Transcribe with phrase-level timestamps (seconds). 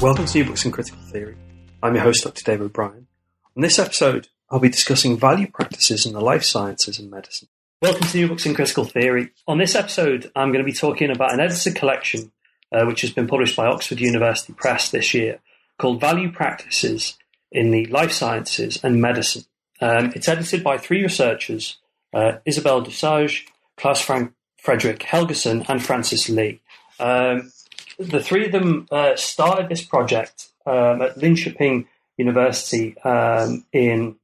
[0.00, 1.36] Welcome to New Books in Critical Theory.
[1.82, 2.42] I'm your host, Dr.
[2.42, 3.06] David O'Brien.
[3.54, 7.48] On this episode, I'll be discussing value practices in the life sciences and medicine.
[7.82, 9.32] Welcome to New Books in Critical Theory.
[9.46, 12.32] On this episode, I'm going to be talking about an edited collection
[12.72, 15.40] uh, which has been published by Oxford University Press this year
[15.78, 17.18] called Value Practices
[17.52, 19.44] in the Life Sciences and Medicine.
[19.82, 21.76] Um, it's edited by three researchers
[22.14, 23.42] uh, Isabelle Dussauge,
[23.76, 26.62] Claes Frank Frederick Helgesson, and Francis Lee.
[26.98, 27.52] Um,
[28.00, 34.16] the three of them uh, started this project um, at Linköping University um, in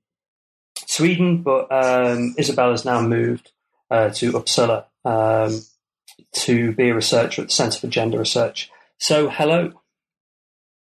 [0.86, 3.52] Sweden, but um, Isabelle has now moved
[3.90, 5.60] uh, to Uppsala um,
[6.32, 8.70] to be a researcher at the Centre for Gender Research.
[8.98, 9.72] So, hello.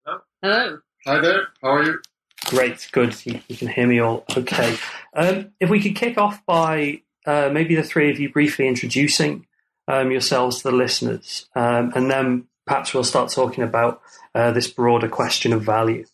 [0.05, 0.20] Hello.
[0.42, 0.78] Hello.
[1.06, 1.48] Hi there.
[1.62, 1.98] How are you?
[2.46, 3.14] Great, good.
[3.24, 4.77] You, you can hear me all okay.
[5.14, 9.46] Um, if we could kick off by uh, maybe the three of you briefly introducing
[9.88, 14.00] um, yourselves to the listeners, um, and then perhaps we'll start talking about
[14.34, 16.04] uh, this broader question of value.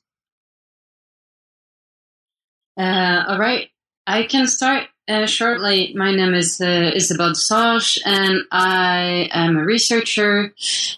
[2.77, 3.69] Uh, all right.
[4.07, 5.93] I can start uh, shortly.
[5.95, 10.55] My name is uh, Isabelle Dussauge, and I am a researcher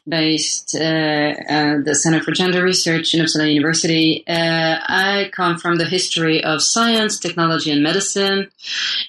[0.07, 4.25] based uh, at the Center for Gender Research in Uppsala University.
[4.29, 8.51] Uh, I come from the history of science, technology, and medicine,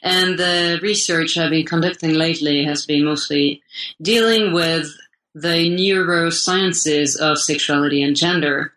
[0.01, 3.61] and the research I've been conducting lately has been mostly
[4.01, 4.87] dealing with
[5.33, 8.73] the neurosciences of sexuality and gender.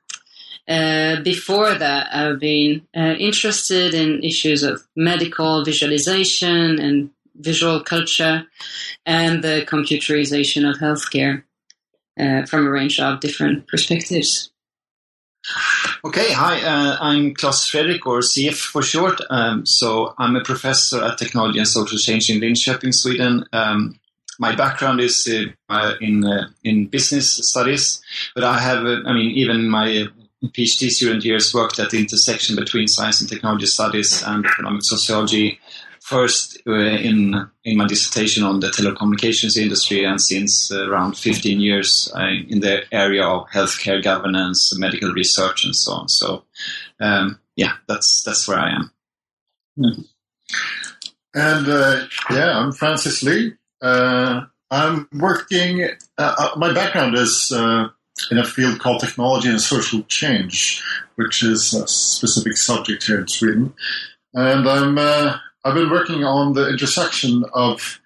[0.69, 8.47] Uh, before that, I've been uh, interested in issues of medical visualization and visual culture
[9.05, 11.45] and the computerization of healthcare
[12.19, 14.51] uh, from a range of different perspectives.
[16.05, 19.21] Okay, hi, uh, I'm Claes Fredrik, or CF for short.
[19.31, 23.45] Um, so I'm a professor at Technology and Social Change in Linköping, Sweden.
[23.53, 24.01] Um,
[24.39, 25.29] my background is
[25.69, 28.01] uh, in uh, in business studies,
[28.35, 30.09] but I have, uh, I mean, even my
[30.45, 35.59] PhD student years worked at the intersection between science and technology studies and economic sociology.
[36.03, 41.61] First, uh, in in my dissertation on the telecommunications industry, and since uh, around 15
[41.61, 46.09] years uh, in the area of healthcare governance, medical research, and so on.
[46.09, 46.45] So,
[47.01, 48.91] um, yeah, that's that's where I am.
[49.79, 50.07] Mm.
[51.35, 53.55] And yeah, I'm Francis Lee.
[53.81, 55.85] Uh, I'm working,
[56.19, 57.89] uh, uh, my background is uh,
[58.31, 60.83] in a field called technology and social change,
[61.17, 63.75] which is a specific subject here in Sweden.
[64.35, 68.01] And I'm, uh, I've been working on the intersection of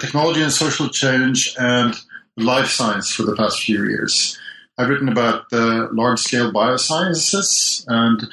[0.00, 1.94] technology and social change and
[2.36, 4.36] life science for the past few years.
[4.76, 8.28] I've written about the large scale biosciences and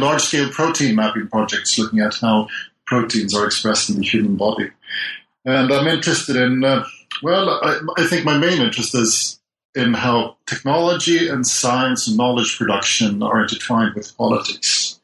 [0.00, 2.48] large scale protein mapping projects looking at how
[2.86, 4.70] proteins are expressed in the human body.
[5.46, 6.84] And I'm interested in, uh,
[7.22, 9.40] well, I, I, think my main interest is
[9.76, 14.98] in how technology and science and knowledge production are intertwined with politics.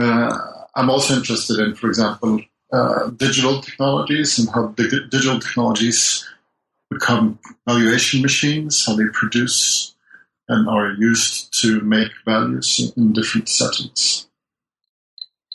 [0.00, 0.38] Uh,
[0.76, 2.40] I'm also interested in, for example,
[2.72, 6.24] uh, digital technologies and how dig- digital technologies
[6.88, 9.96] become valuation machines, how they produce
[10.48, 14.28] and are used to make values in different settings.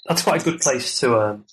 [0.06, 1.46] That's quite a good place to um,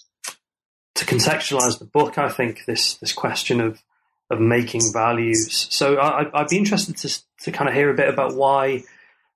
[0.96, 3.82] to contextualize the book, I think this this question of
[4.30, 5.68] of making values.
[5.70, 8.84] So I, would be interested to to kind of hear a bit about why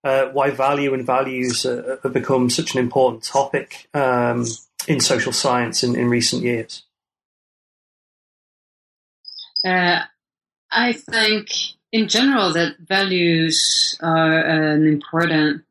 [0.02, 4.46] uh, why value and values uh, have become such an important topic um,
[4.88, 6.82] in social science in, in recent years.
[9.64, 10.00] Uh,
[10.70, 11.50] I think
[11.92, 15.64] in general that values are an important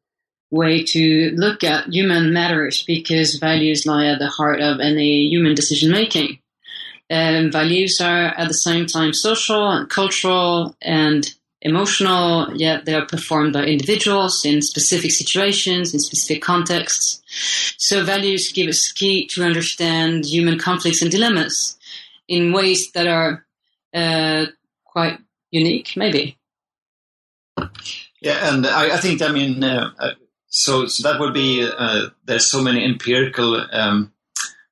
[0.51, 5.53] way to look at human matters because values lie at the heart of any human
[5.53, 6.39] decision making.
[7.09, 13.53] Values are at the same time social and cultural and emotional, yet they are performed
[13.53, 17.21] by individuals in specific situations, in specific contexts.
[17.77, 21.77] So values give us key to understand human conflicts and dilemmas
[22.27, 23.45] in ways that are
[23.93, 24.45] uh,
[24.85, 25.19] quite
[25.51, 26.37] unique, maybe.
[28.21, 29.91] Yeah, and I, I think, I mean, uh,
[30.49, 34.11] so, so that would be uh, there's so many empirical um,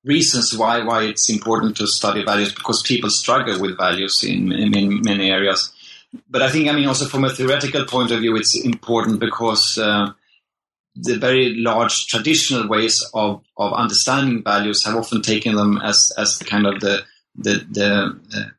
[0.04, 4.76] reasons why why it's important to study values because people struggle with values in, in,
[4.76, 5.72] in many areas.
[6.30, 9.78] but I think, I mean, also from a theoretical point of view, it's important because
[9.78, 10.12] uh,
[10.96, 16.40] the very large traditional ways of, of understanding values have often taken them as, as
[16.40, 17.04] the kind of the,
[17.36, 18.52] the, the, the,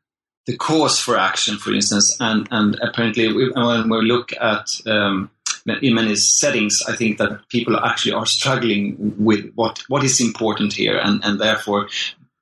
[0.45, 2.15] the cause for action, for instance.
[2.19, 5.31] And, and apparently, we, when we look at um,
[5.65, 10.73] in many settings, I think that people actually are struggling with what, what is important
[10.73, 11.87] here, and, and therefore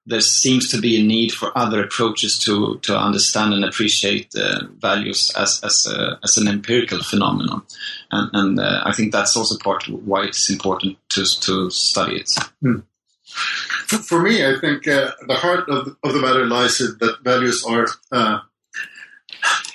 [0.08, 4.62] there seems to be a need for other approaches to, to understand and appreciate uh,
[4.78, 7.62] values as, as, a, as an empirical phenomenon.
[8.10, 12.22] And, and uh, I think that's also part of why it's important to, to study
[12.22, 12.32] it.
[12.62, 12.80] Hmm.
[13.28, 17.66] For me, I think uh, the heart of, of the matter lies in that values
[17.68, 18.40] are uh,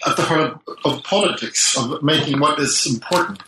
[0.06, 3.40] at the heart of, of, politics, of making what is important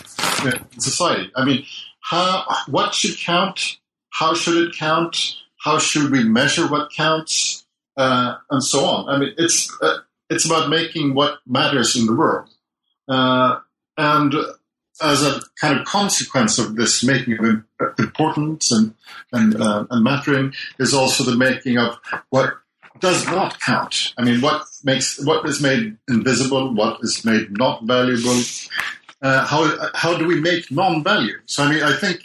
[0.45, 1.31] in society.
[1.37, 1.65] I mean,
[2.01, 3.79] how, what should count?
[4.11, 5.37] How should it count?
[5.65, 7.67] how should we measure what counts,
[7.97, 9.09] uh, and so on.
[9.09, 12.51] I mean, it's uh, it's about making what matters in the world,
[13.09, 13.61] uh,
[13.97, 14.35] and
[15.03, 18.95] as a kind of consequence of this making of importance and
[19.33, 22.59] and, uh, and mattering is also the making of what
[23.01, 24.13] does not count.
[24.19, 28.41] I mean, what makes what is made invisible, what is made not valuable.
[29.23, 31.39] Uh, how how do we make non-value?
[31.47, 32.23] So I mean, I think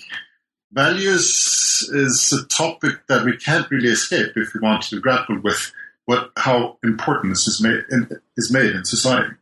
[0.71, 5.71] values is a topic that we can't really escape if we want to grapple with
[6.05, 9.35] what how important this is made in, is made in society.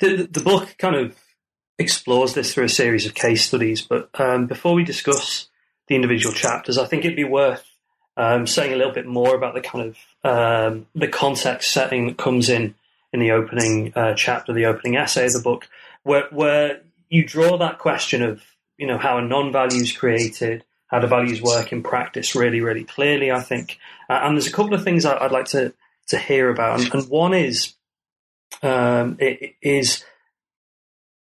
[0.00, 1.16] The, the book kind of
[1.78, 5.48] explores this through a series of case studies, but um, before we discuss
[5.86, 7.73] the individual chapters, I think it'd be worth
[8.16, 12.16] um, saying a little bit more about the kind of um, the context setting that
[12.16, 12.74] comes in
[13.12, 15.68] in the opening uh, chapter, the opening essay of the book,
[16.02, 18.42] where where you draw that question of
[18.78, 22.84] you know how a non-value is created, how the values work in practice really, really
[22.84, 23.30] clearly.
[23.30, 23.78] I think,
[24.08, 25.72] uh, and there's a couple of things I'd like to
[26.08, 27.74] to hear about, and, and one is
[28.62, 30.04] um, it, is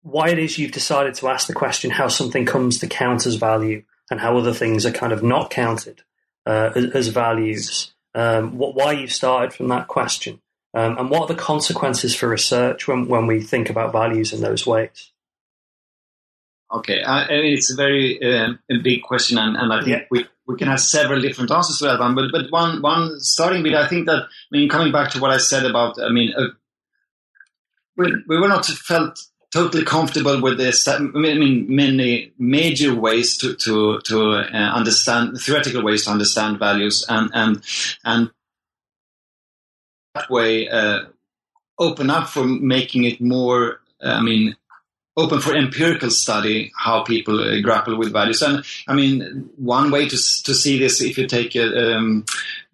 [0.04, 3.36] why it is you've decided to ask the question how something comes to count as
[3.36, 6.02] value and how other things are kind of not counted
[6.48, 7.94] uh, as, as, values.
[8.16, 10.42] Um, what, why you've started from that question,
[10.74, 14.42] um, and what are the consequences for research when, when we think about values in
[14.42, 15.12] those ways?
[16.72, 20.06] Okay, uh, it's a very uh, a big question, and, and I think yeah.
[20.10, 22.16] we, we can have several different answers to that one.
[22.16, 25.32] But but one one starting bit, I think that I mean, coming back to what
[25.32, 26.48] I said about, I mean, uh,
[27.96, 29.20] we, we were not felt
[29.58, 30.88] totally comfortable with this.
[30.88, 37.06] I mean, many major ways to to to uh, understand theoretical ways to understand values,
[37.10, 37.64] and and
[38.04, 38.30] and
[40.14, 41.06] that way uh,
[41.80, 43.82] open up for making it more.
[44.00, 44.56] I mean
[45.18, 48.42] open for empirical study how people uh, grapple with values.
[48.42, 52.26] And I mean, one way to to see this, if you take a, um,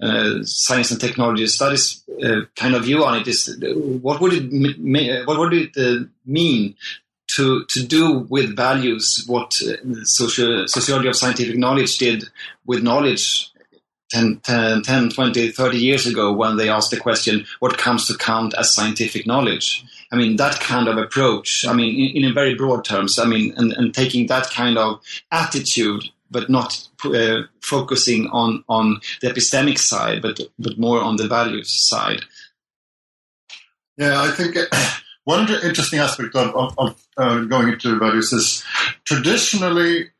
[0.01, 3.57] uh, science and technology studies uh, kind of view on it, is
[4.01, 6.75] what would it what would it uh, mean
[7.35, 12.25] to to do with values what uh, social, sociology of scientific knowledge did
[12.65, 13.52] with knowledge
[14.13, 18.17] 10, 10, 10, 20, 30 years ago when they asked the question, what comes to
[18.17, 19.83] count as scientific knowledge?
[20.11, 23.55] I mean, that kind of approach, I mean, in, in very broad terms, I mean,
[23.57, 25.01] and, and taking that kind of
[25.31, 31.27] attitude, but not uh, focusing on, on the epistemic side, but, but more on the
[31.27, 32.21] values side.
[33.97, 34.55] Yeah, I think
[35.23, 38.63] one interesting aspect of, of, of uh, going into values is
[39.05, 40.11] traditionally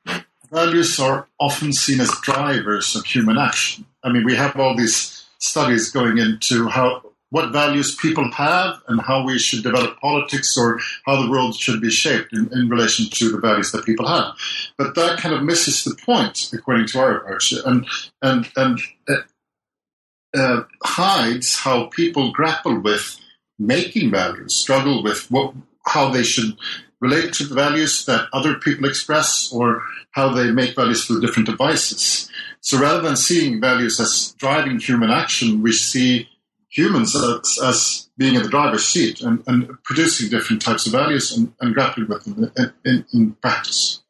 [0.54, 3.86] values are often seen as drivers of human action.
[4.04, 9.02] I mean, we have all these studies going into how what values people have and
[9.02, 13.08] how we should develop politics or how the world should be shaped in, in, relation
[13.10, 14.36] to the values that people have.
[14.78, 17.88] But that kind of misses the point, according to our approach, and
[18.22, 18.80] and and
[19.10, 23.18] uh, uh, hides how people grapple with
[23.58, 25.56] making values, struggle with what
[25.88, 26.56] how they should
[27.04, 31.50] relate to the values that other people express or how they make values through different
[31.50, 32.30] devices.
[32.62, 36.30] So rather than seeing values as driving human action, we see
[36.70, 41.36] humans as, as being in the driver's seat and, and producing different types of values
[41.36, 44.02] and, and grappling with them in, in, in, practice.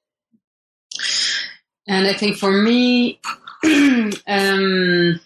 [1.87, 3.19] And I think for me,
[4.27, 5.19] um,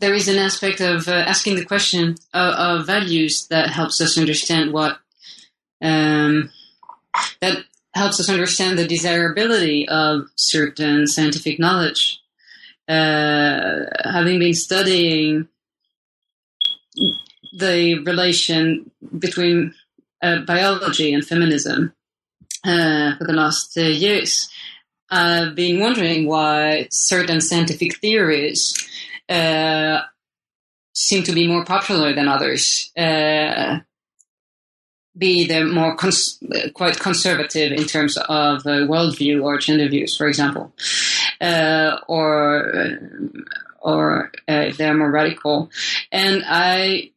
[0.00, 4.18] there is an aspect of uh, asking the question of, of, values that helps us
[4.18, 4.98] understand what
[5.82, 6.50] um,
[7.40, 12.20] that helps us understand the desirability of certain scientific knowledge
[12.88, 15.46] uh, having been studying
[17.52, 19.74] the relation between
[20.22, 21.92] uh, biology and feminism
[22.64, 24.48] uh, for the last uh, years,
[25.10, 28.74] I've been wondering why certain scientific theories
[29.28, 30.00] uh,
[30.94, 32.90] seem to be more popular than others.
[32.96, 33.80] Uh,
[35.18, 36.42] be the more cons-
[36.74, 40.72] quite conservative in terms of uh, worldview or gender views, for example,
[41.40, 42.98] uh, or
[43.80, 45.70] or uh, they're more radical.
[46.12, 47.10] And I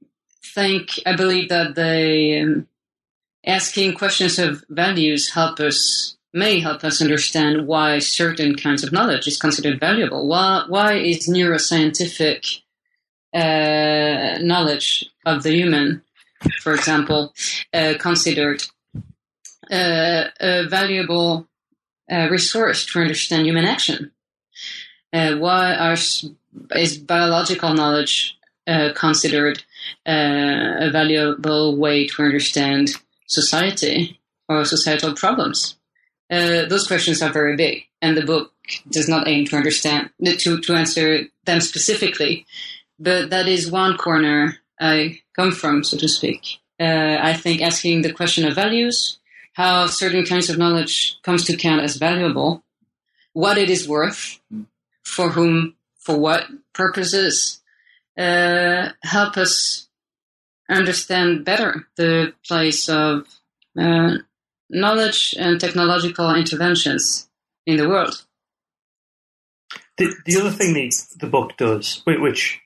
[0.44, 2.68] think I believe that the um,
[3.46, 9.28] asking questions of values help us may help us understand why certain kinds of knowledge
[9.28, 10.28] is considered valuable.
[10.28, 12.62] Why why is neuroscientific
[13.34, 16.02] uh, knowledge of the human
[16.62, 17.34] for example,
[17.74, 18.64] uh, considered
[19.72, 21.48] uh, a valuable
[22.12, 24.12] uh, resource to understand human action.
[25.14, 25.98] Uh, why are,
[26.76, 29.64] is biological knowledge uh, considered
[30.06, 32.90] uh, a valuable way to understand
[33.28, 34.20] society
[34.50, 35.78] or societal problems?
[36.30, 38.54] those questions are very big, and the book
[38.90, 42.46] does not aim to understand to, to answer them specifically.
[42.98, 46.60] But that is one corner I come from, so to speak.
[46.80, 49.20] Uh, I think asking the question of values,
[49.54, 52.64] how certain kinds of knowledge comes to count as valuable,
[53.34, 54.40] what it is worth,
[55.04, 57.62] for whom, for what purposes,
[58.18, 59.88] uh, help us
[60.70, 63.28] understand better the place of
[63.78, 64.16] uh,
[64.70, 67.30] knowledge and technological interventions
[67.66, 68.26] in the world.
[69.98, 72.61] The, the other thing the, the book does, which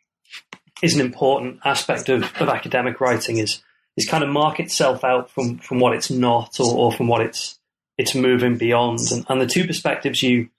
[0.81, 3.61] is an important aspect of, of academic writing is
[3.97, 7.21] is kind of mark itself out from from what it's not or, or from what
[7.21, 7.59] it's
[7.97, 8.99] it's moving beyond.
[9.11, 10.49] And, and the two perspectives you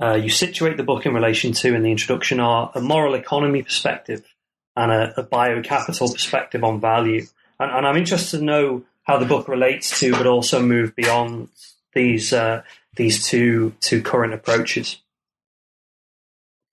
[0.00, 3.62] uh, you situate the book in relation to in the introduction are a moral economy
[3.62, 4.24] perspective
[4.76, 7.24] and a, a biocapital perspective on value.
[7.60, 11.48] And, and, I'm interested to know how the book relates to, but also move beyond
[11.94, 12.62] these uh,
[12.96, 15.00] these two two current approaches.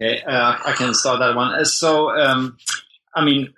[0.01, 1.53] Okay, uh, I can start that one.
[1.53, 2.57] Uh, so, um,
[3.13, 3.53] I mean,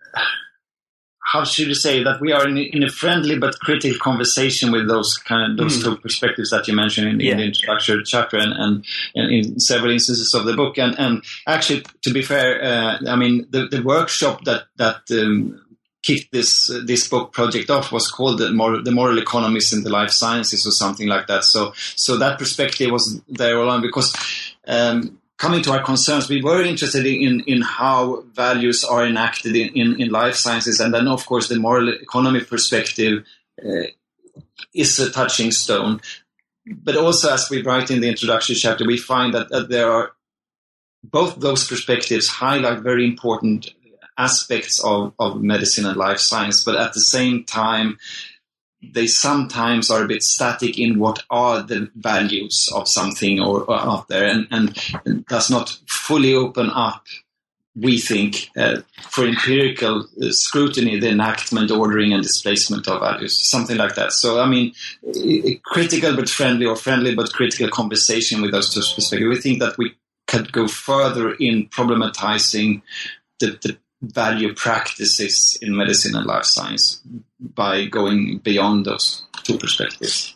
[1.34, 4.88] how should you say that we are in, in, a friendly but critical conversation with
[4.88, 5.84] those kind of those mm.
[5.84, 7.32] two perspectives that you mentioned in, yeah.
[7.32, 10.78] in the introductory chapter and, and, and, in several instances of the book.
[10.78, 15.60] And, and actually, to be fair, uh, I mean, the, the workshop that that um,
[16.04, 19.84] kicked this uh, this book project off was called the moral, the moral economists in
[19.84, 21.46] the life sciences or something like that.
[21.46, 24.14] So so that perspective was there all along because.
[24.68, 29.70] Um, coming to our concerns, we were interested in, in how values are enacted in,
[29.74, 30.80] in, in life sciences.
[30.80, 33.26] And then, of course, the moral economy perspective
[33.64, 33.88] uh,
[34.74, 36.02] is a touching stone.
[36.66, 40.12] But also, as we write in the introduction chapter, we find that, that there are
[41.04, 43.74] both those perspectives highlight very important
[44.18, 47.98] aspects of, of medicine and life science, but at the same time,
[48.92, 53.80] they sometimes are a bit static in what are the values of something or, or
[53.80, 57.06] out there and, and, does not fully open up
[57.76, 63.78] we think uh, for empirical uh, scrutiny the enactment ordering and displacement of values something
[63.78, 64.12] like that.
[64.12, 64.74] So i mean
[65.64, 69.78] critical but friendly or friendly but critical conversation with those two perspectives we think that
[69.78, 69.94] we
[70.28, 72.82] could go further in problematizing
[73.40, 77.02] the, the value practices in medicine and life science
[77.40, 80.36] by going beyond those two perspectives?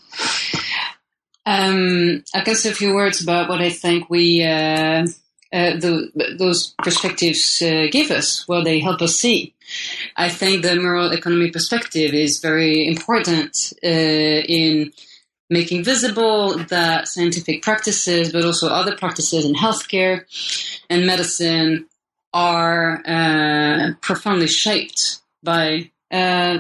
[1.46, 5.06] Um, I can say a few words about what I think we uh,
[5.54, 9.54] uh, the, those perspectives uh, give us, what they help us see.
[10.18, 14.92] I think the moral economy perspective is very important uh, in
[15.50, 20.26] making visible that scientific practices, but also other practices in healthcare
[20.90, 21.86] and medicine,
[22.38, 26.60] are uh, profoundly shaped by uh,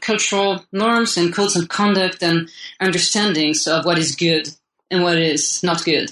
[0.00, 2.48] cultural norms and codes of conduct and
[2.80, 4.48] understandings of what is good
[4.92, 6.08] and what is not good,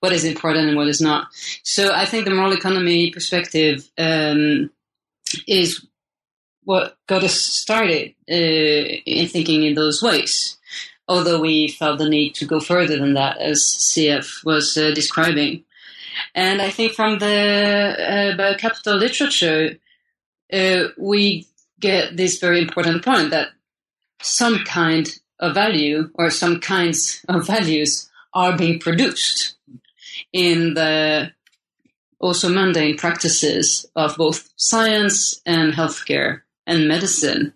[0.00, 1.28] what is important and what is not.
[1.64, 4.70] So I think the moral economy perspective um,
[5.46, 5.86] is
[6.64, 10.56] what got us started uh, in thinking in those ways.
[11.08, 15.62] Although we felt the need to go further than that, as CF was uh, describing.
[16.34, 19.78] And I think from the uh, capital literature,
[20.52, 21.46] uh, we
[21.80, 23.48] get this very important point that
[24.22, 25.08] some kind
[25.40, 29.56] of value or some kinds of values are being produced
[30.32, 31.30] in the
[32.18, 37.52] also mundane practices of both science and healthcare and medicine.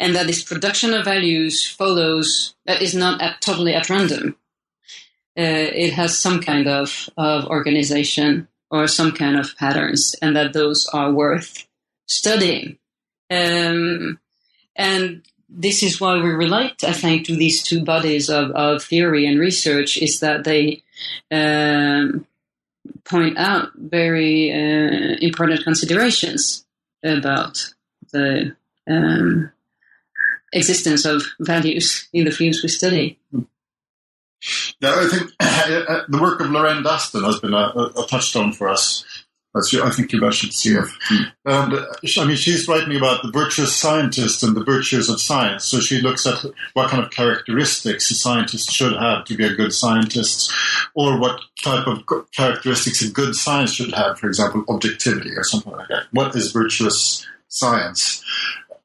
[0.00, 4.36] And that this production of values follows, that is not at, totally at random.
[5.38, 10.52] Uh, it has some kind of, of organization or some kind of patterns, and that
[10.52, 11.66] those are worth
[12.06, 12.78] studying.
[13.30, 14.18] Um,
[14.76, 19.26] and this is why we relate, I think, to these two bodies of, of theory
[19.26, 20.82] and research is that they
[21.30, 22.26] um,
[23.04, 26.64] point out very uh, important considerations
[27.02, 27.72] about
[28.12, 28.54] the
[28.88, 29.50] um,
[30.52, 33.18] existence of values in the fields we study.
[34.80, 35.30] Yeah, I think
[36.08, 39.04] the work of Lorraine Daston has been a, a touchstone for us.
[39.52, 40.90] I think you mentioned, CF.
[41.44, 41.86] And uh,
[42.18, 45.64] I mean, she's writing about the virtuous scientist and the virtues of science.
[45.64, 46.44] So she looks at
[46.74, 50.52] what kind of characteristics a scientist should have to be a good scientist,
[50.94, 54.20] or what type of characteristics a good science should have.
[54.20, 56.04] For example, objectivity or something like that.
[56.12, 58.24] What is virtuous science?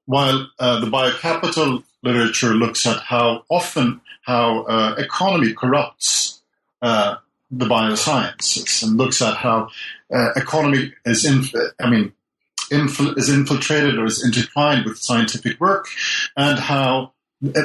[0.07, 6.41] While uh, the biocapital literature looks at how often how uh, economy corrupts
[6.82, 7.15] uh,
[7.51, 9.70] the biosciences and looks at how
[10.13, 11.44] uh, economy is, in,
[11.79, 12.12] I mean,
[12.72, 15.88] infil- is infiltrated or is intertwined with scientific work,
[16.36, 17.13] and how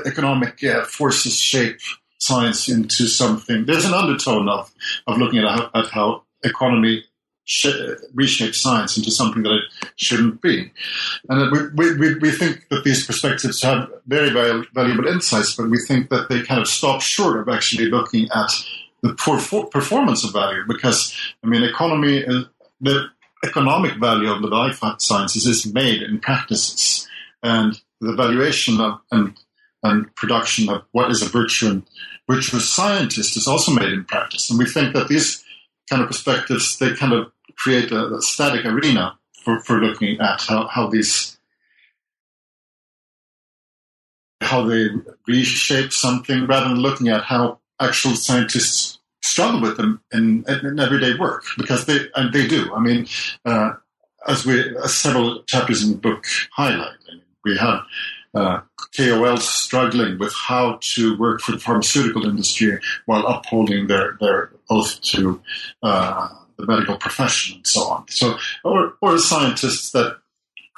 [0.06, 1.80] economic uh, forces shape
[2.18, 3.64] science into something.
[3.64, 4.70] There's an undertone of
[5.06, 7.04] of looking at how, at how economy
[7.44, 7.66] sh-
[8.14, 10.70] reshapes science into something that it shouldn't be.
[11.28, 15.78] And we, we, we think that these perspectives have very, very valuable insights, but we
[15.78, 18.50] think that they kind of stop short of actually looking at
[19.02, 19.14] the
[19.70, 22.42] performance of value because I mean economy uh,
[22.80, 23.06] the
[23.44, 27.08] economic value of the life sciences is made in practices
[27.42, 29.38] and the valuation of and
[29.82, 31.82] and production of what is a virtue and
[32.28, 35.42] virtuous scientist is also made in practice and we think that these
[35.88, 40.40] kind of perspectives they kind of create a, a static arena for, for looking at
[40.42, 41.36] how, how these
[44.40, 44.88] how they
[45.28, 51.14] reshape something rather than looking at how actual scientists struggle with them in, in everyday
[51.14, 52.72] work because they and they do.
[52.74, 53.06] I mean,
[53.44, 53.72] uh,
[54.26, 57.80] as we as several chapters in the book highlight, I mean, we have
[58.34, 58.60] uh,
[58.96, 65.00] KOLs struggling with how to work for the pharmaceutical industry while upholding their their oath
[65.02, 65.40] to
[65.82, 66.28] uh,
[66.60, 68.04] the medical profession and so on.
[68.08, 70.18] So, or or scientists that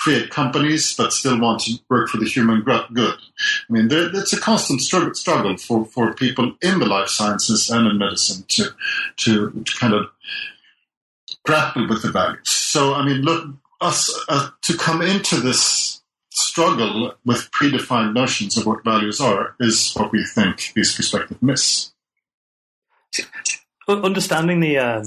[0.03, 3.15] create companies but still want to work for the human good.
[3.15, 7.87] I mean, there, it's a constant struggle, for, for people in the life sciences and
[7.87, 8.71] in medicine to,
[9.19, 10.07] to, to kind of
[11.45, 12.49] grapple with the values.
[12.49, 13.49] So, I mean, look,
[13.81, 19.93] us uh, to come into this struggle with predefined notions of what values are is
[19.95, 21.93] what we think these perspectives miss.
[23.87, 25.05] Understanding the, um,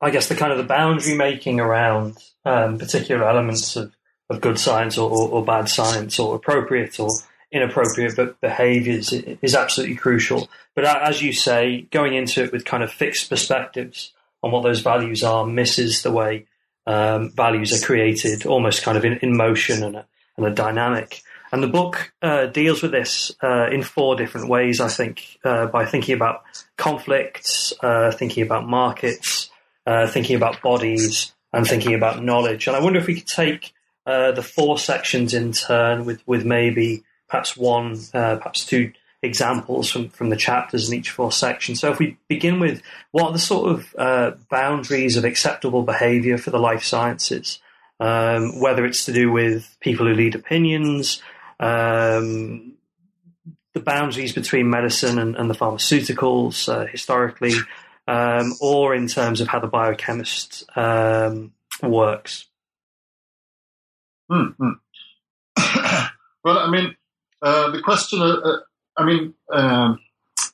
[0.00, 3.92] I guess, the kind of the boundary making around um, particular elements of,
[4.30, 7.10] of good science or, or, or, bad science or appropriate or
[7.50, 10.48] inappropriate behaviors is absolutely crucial.
[10.74, 14.80] But as you say, going into it with kind of fixed perspectives on what those
[14.80, 16.46] values are misses the way
[16.86, 20.06] um, values are created, almost kind of in, in motion and a,
[20.36, 21.22] and a dynamic.
[21.52, 25.66] And the book uh, deals with this uh, in four different ways, I think, uh,
[25.66, 26.42] by thinking about
[26.76, 29.45] conflicts, uh, thinking about markets,
[29.86, 32.66] uh, thinking about bodies, and thinking about knowledge.
[32.66, 33.72] And I wonder if we could take
[34.04, 39.90] uh, the four sections in turn with, with maybe perhaps one, uh, perhaps two examples
[39.90, 41.80] from, from the chapters in each four sections.
[41.80, 46.38] So if we begin with what are the sort of uh, boundaries of acceptable behavior
[46.38, 47.58] for the life sciences,
[47.98, 51.22] um, whether it's to do with people who lead opinions,
[51.58, 52.74] um,
[53.72, 57.54] the boundaries between medicine and, and the pharmaceuticals uh, historically,
[58.06, 62.46] um, or in terms of how the biochemist um, works?
[64.30, 64.70] Mm-hmm.
[66.44, 66.96] well, I mean,
[67.42, 68.58] uh, the question, uh, uh,
[68.96, 70.00] I mean, um,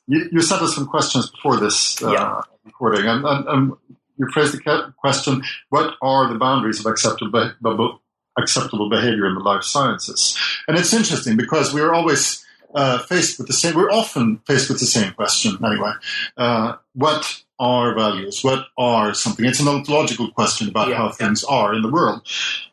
[0.07, 2.41] you, you, sent us some questions before this uh, yeah.
[2.65, 3.73] recording, and, and, and,
[4.15, 7.99] you phrased the question what are the boundaries of acceptable,
[8.37, 10.37] acceptable behavior in the life sciences?
[10.67, 12.42] And it's interesting because we're always
[12.73, 15.93] uh, faced with the same, we're often faced with the same question anyway.
[16.37, 18.43] Uh, what are values?
[18.43, 19.45] What are something?
[19.45, 20.95] It's an ontological question about yeah.
[20.95, 22.21] how things are in the world.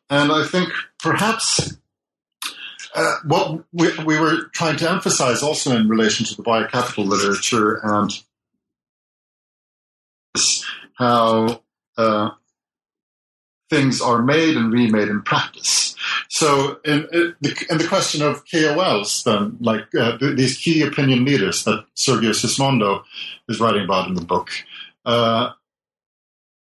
[0.08, 1.76] And I think perhaps
[2.94, 7.80] uh, what we, we, were trying to emphasize also in relation to the biocapital literature
[7.84, 8.10] and
[10.94, 11.62] how
[11.96, 12.30] uh,
[13.70, 15.94] things are made and remade in practice.
[16.28, 21.24] So, in, in, the, in the, question of KOLs, then, like uh, these key opinion
[21.24, 23.04] leaders that Sergio Sismondo
[23.48, 24.50] is writing about in the book,
[25.06, 25.50] uh,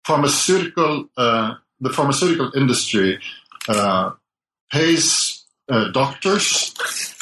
[0.05, 3.19] pharmaceutical, uh, the pharmaceutical industry
[3.67, 4.11] uh,
[4.71, 6.73] pays uh, doctors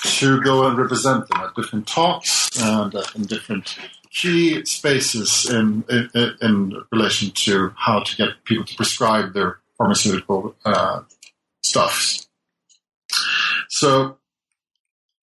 [0.03, 3.77] to go and represent them at different talks and in different
[4.09, 10.55] key spaces in, in, in, relation to how to get people to prescribe their pharmaceutical
[10.65, 11.01] uh,
[11.63, 12.27] stuffs.
[13.69, 14.17] So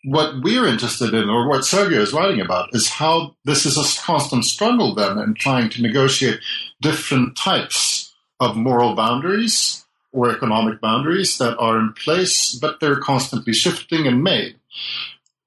[0.05, 4.03] what we're interested in, or what Sergio is writing about, is how this is a
[4.03, 6.41] constant struggle then in trying to negotiate
[6.81, 13.53] different types of moral boundaries or economic boundaries that are in place, but they're constantly
[13.53, 14.57] shifting and made.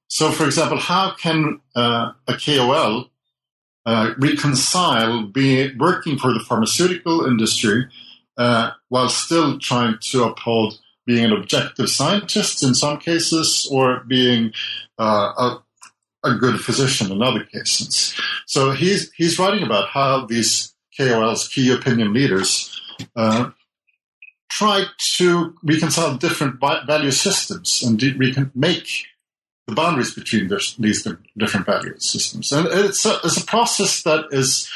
[0.10, 3.10] So, for example, how can uh, a KOL
[3.86, 7.88] uh, reconcile being working for the pharmaceutical industry
[8.38, 14.52] uh, while still trying to uphold being an objective scientist in some cases or being
[15.00, 15.64] uh, a,
[16.24, 18.14] a good physician in other cases.
[18.46, 22.82] So he's he's writing about how these KOLs, key opinion leaders,
[23.16, 23.52] uh,
[24.50, 28.02] try to reconcile different value systems and
[28.56, 29.06] make
[29.68, 30.48] the boundaries between
[30.80, 32.52] these different value systems.
[32.52, 34.70] And it's a, it's a process that is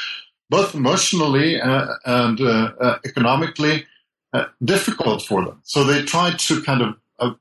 [0.52, 3.86] both emotionally uh, and uh, uh, economically
[4.34, 5.58] uh, difficult for them.
[5.62, 7.34] So they try to kind of uh,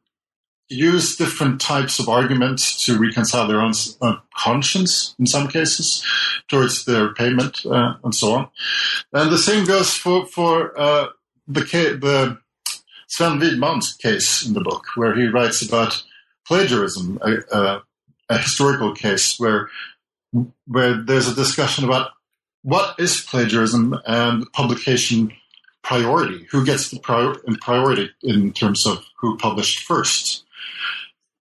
[0.69, 3.73] use different types of arguments to reconcile their own
[4.33, 6.01] conscience in some cases
[6.47, 8.47] towards their payment and so on.
[9.11, 10.53] And the same goes for for
[11.49, 11.63] the
[12.05, 12.37] the
[13.07, 16.01] Sven Widmalm's case in the book, where he writes about
[16.47, 17.83] plagiarism, a, a,
[18.29, 19.69] a historical case where
[20.65, 22.11] where there's a discussion about
[22.63, 25.31] what is plagiarism and publication
[25.83, 26.45] priority.
[26.51, 30.43] Who gets the prior, priority in terms of who published first?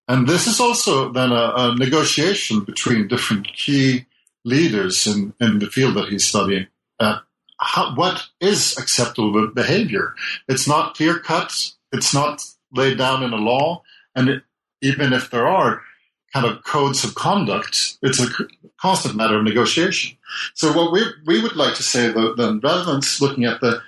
[0.09, 4.07] And this is also then a, a negotiation between different key
[4.45, 6.67] leaders in, in the field that he's studying.
[6.99, 7.19] Uh,
[7.59, 10.15] how, what is acceptable behavior?
[10.49, 11.53] It's not clear cut.
[11.93, 13.83] It's not laid down in a law.
[14.17, 14.43] And it,
[14.81, 15.83] even if there are
[16.33, 18.29] kind of codes of conduct, it's a
[18.81, 20.17] constant matter of negotiation.
[20.55, 23.83] So what we we would like to say though, then, rather than looking at the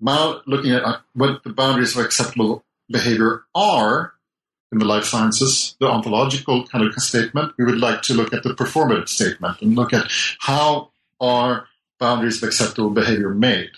[0.00, 4.12] looking at uh, what the boundaries of acceptable behavior are
[4.72, 8.42] in the life sciences, the ontological kind of statement, we would like to look at
[8.42, 11.66] the performative statement and look at how are
[11.98, 13.70] boundaries of acceptable behavior made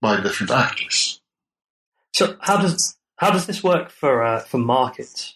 [0.00, 1.20] by different actors.
[2.12, 5.35] So how does how does this work for uh, for markets?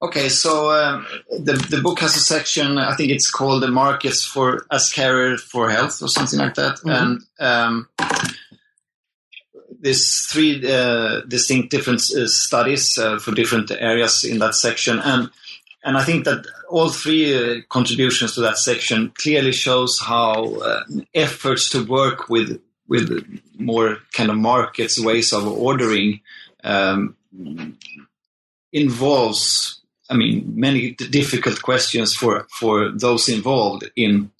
[0.00, 2.78] Okay, so um, the the book has a section.
[2.78, 6.76] I think it's called "The Markets for as Carer for Health" or something like that.
[6.76, 6.88] Mm-hmm.
[6.90, 7.88] And um,
[9.80, 15.30] there's three uh, distinct different uh, studies uh, for different areas in that section, and
[15.82, 20.82] and I think that all three uh, contributions to that section clearly shows how uh,
[21.12, 26.20] efforts to work with with more kind of markets ways of ordering
[26.62, 27.16] um,
[28.72, 29.77] involves
[30.10, 34.30] I mean, many difficult questions for, for those involved in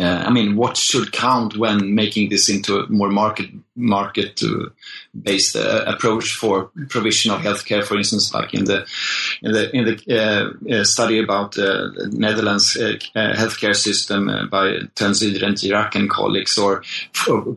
[0.00, 4.70] I mean, what should count when making this into a more market market uh,
[5.20, 7.84] based uh, approach for provision of healthcare?
[7.84, 8.86] For instance, like in the
[9.42, 15.56] in the in the uh, uh, study about the Netherlands uh, healthcare system by and
[15.56, 16.82] Dirac and colleagues, or,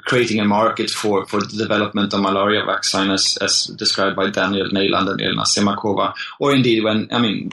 [0.06, 4.70] creating a market for for the development of malaria vaccine, as, as described by Daniel
[4.70, 7.52] Neyland and Elena Simakova, or indeed when I mean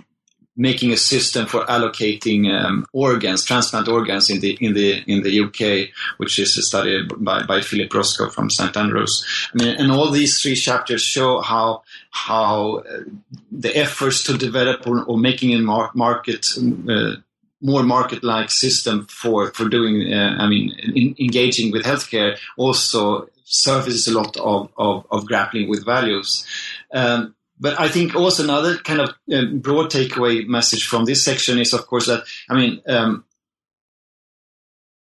[0.57, 5.41] making a system for allocating um, organs, transplant organs in the in the in the
[5.41, 9.25] UK, which is study by, by Philip Roscoe from St Andrews.
[9.53, 13.01] I mean, and all these three chapters show how how uh,
[13.51, 16.47] the efforts to develop or, or making a mar- market.
[16.89, 17.17] Uh,
[17.61, 24.07] more market-like system for for doing, uh, I mean, in, engaging with healthcare also surfaces
[24.09, 26.45] a lot of, of, of grappling with values.
[26.93, 31.59] Um, but I think also another kind of uh, broad takeaway message from this section
[31.59, 33.25] is, of course, that I mean, um,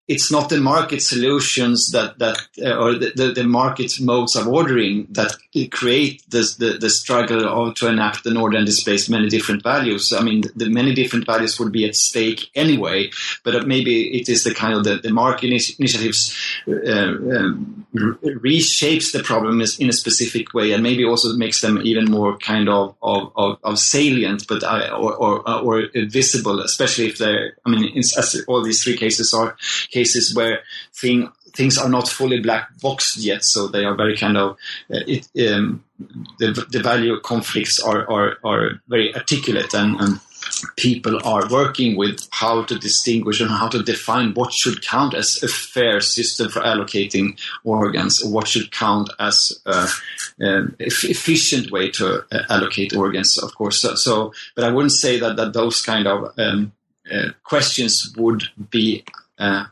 [0.06, 4.46] it's not the market solutions that that uh, or the, the, the, market modes of
[4.46, 5.34] ordering that
[5.70, 10.12] create this, the the struggle of to enact an order and displace many different values.
[10.12, 13.10] I mean, the many different values would be at stake anyway,
[13.44, 16.36] but maybe it is the kind of the, the market initiatives
[16.68, 22.10] uh, um, reshapes the problem in a specific way, and maybe also makes them even
[22.10, 27.16] more kind of of, of, of salient, but uh, or, or or visible, especially if
[27.16, 27.56] they're.
[27.64, 29.56] I mean, as all these three cases are
[29.96, 30.56] cases where
[31.00, 31.20] thing,
[31.58, 34.48] things are not fully black boxed yet, so they are very kind of
[34.94, 35.84] uh, it, um,
[36.40, 40.20] the, the value conflicts are, are, are very articulate and, and
[40.76, 45.42] people are working with how to distinguish and how to define what should count as
[45.42, 49.88] a fair system for allocating organs, or what should count as an
[50.46, 53.38] um, efficient way to uh, allocate organs.
[53.38, 56.72] Of course, so, so, but I wouldn't say that that those kind of um,
[57.12, 59.04] uh, questions would be
[59.38, 59.64] uh,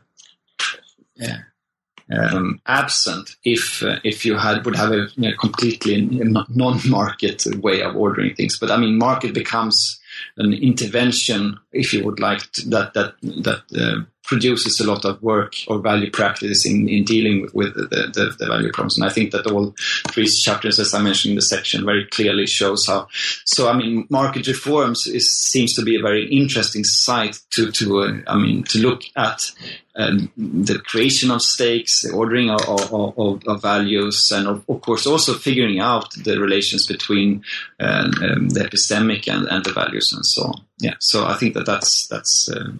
[2.11, 7.81] um, absent if uh, if you had would have a you know, completely non-market way
[7.81, 8.59] of ordering things.
[8.59, 9.99] But I mean, market becomes
[10.37, 15.21] an intervention, if you would like, to, that that that uh, produces a lot of
[15.21, 18.97] work or value practice in, in dealing with, the, the, the, value problems.
[18.97, 19.75] And I think that all
[20.07, 23.07] three chapters, as I mentioned in the section, very clearly shows how.
[23.43, 27.99] So, I mean, market reforms is, seems to be a very interesting site to, to
[27.99, 29.51] uh, I mean, to look at
[29.95, 35.05] um, the creation of stakes, the ordering of, of, of, values, and of, of, course
[35.05, 37.43] also figuring out the relations between
[37.79, 40.61] um, um, the epistemic and, and, the values and so on.
[40.79, 42.71] Yeah, so I think that that's that's uh,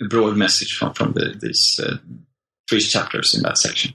[0.00, 1.96] a broad message from from the, these uh,
[2.68, 3.94] three chapters in that section.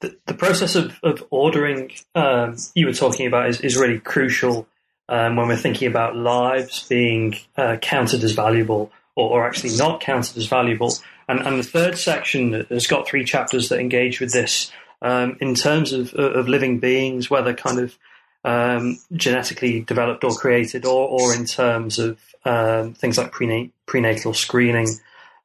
[0.00, 4.66] The, the process of, of ordering um, you were talking about is, is really crucial
[5.10, 10.00] um, when we're thinking about lives being uh, counted as valuable or, or actually not
[10.00, 10.94] counted as valuable.
[11.28, 15.54] And, and the third section has got three chapters that engage with this um, in
[15.54, 17.96] terms of, of living beings, whether kind of
[18.44, 24.34] um, genetically developed or created, or, or in terms of um, things like prenat- prenatal
[24.34, 24.88] screening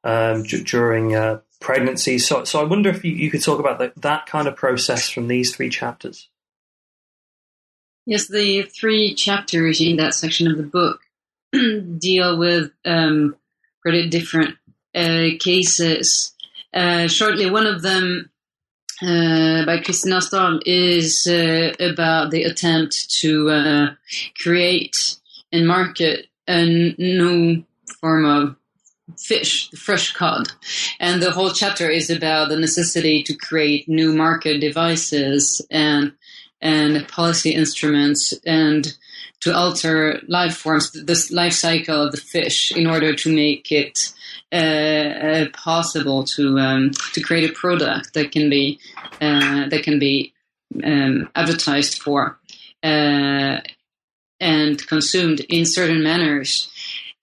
[0.04, 2.18] um, d- during uh, pregnancy.
[2.18, 5.10] So, so I wonder if you, you could talk about the, that kind of process
[5.10, 6.28] from these three chapters.
[8.06, 11.00] Yes, the three chapters in that section of the book
[11.98, 13.36] deal with um,
[13.86, 14.56] pretty different
[14.96, 16.34] uh, cases.
[16.74, 18.28] Uh, shortly, one of them
[19.00, 23.86] uh, by Kristin Asdal is uh, about the attempt to uh,
[24.42, 25.18] create
[25.52, 27.64] and market a new
[28.00, 28.56] form of
[29.16, 30.48] fish, the fresh cod.
[30.98, 36.12] And the whole chapter is about the necessity to create new market devices and
[36.60, 38.96] and policy instruments and
[39.40, 44.12] to alter life forms, the life cycle of the fish in order to make it
[44.52, 48.78] uh, uh, possible to um, to create a product that can be
[49.20, 50.32] uh, that can be
[50.84, 52.38] um, advertised for
[52.82, 53.58] uh,
[54.40, 56.70] and consumed in certain manners.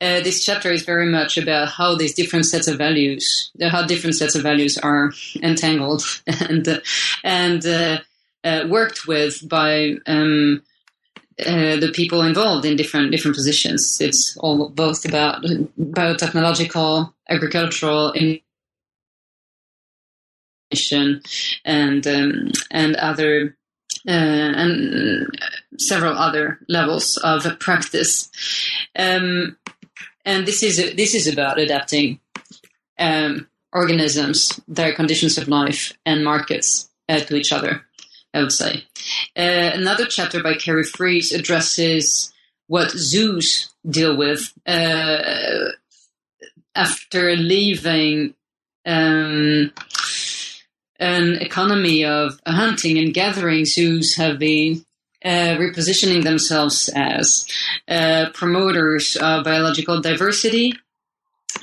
[0.02, 4.16] Uh, this chapter is very much about how these different sets of values, how different
[4.18, 6.82] sets of values are entangled and
[7.24, 10.62] and uh, worked with by um,
[11.40, 13.98] uh, the people involved in different different positions.
[14.00, 18.14] It's all both about biotechnological, agricultural,
[21.66, 23.58] and um, and other
[24.08, 25.28] uh, and
[25.78, 28.30] several other levels of practice.
[28.98, 29.58] Um,
[30.26, 32.20] and this is this is about adapting
[33.00, 37.86] um, organisms, their conditions of life, and markets uh, to each other.
[38.34, 38.84] I would say.
[39.38, 42.34] Uh, another chapter by Carrie Friese addresses
[42.68, 45.70] what zoos deal with uh,
[46.76, 48.34] after leaving
[48.86, 49.72] um,
[51.00, 53.66] an economy of hunting and gathering.
[53.66, 54.86] Zoos have been
[55.24, 57.48] uh, repositioning themselves as
[57.88, 60.74] uh, promoters of biological diversity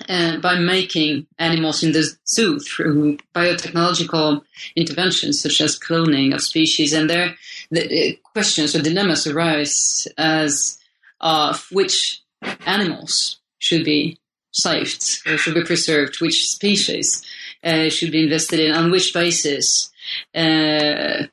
[0.09, 4.43] uh, by making animals in the zoo through biotechnological
[4.77, 6.93] interventions such as cloning of species.
[6.93, 7.37] And there,
[7.71, 10.79] the questions or dilemmas arise as
[11.21, 12.23] of which
[12.67, 14.19] animals should be
[14.53, 17.25] saved or should be preserved, which species
[17.63, 19.91] uh, should be invested in, on which basis,
[20.35, 21.27] uh,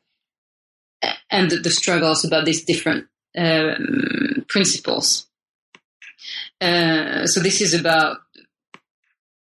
[1.30, 5.28] and the, struggles about these different um, principles.
[6.60, 8.18] Uh, so this is about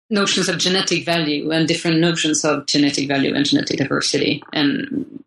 [0.09, 5.23] notions of genetic value and different notions of genetic value and genetic diversity and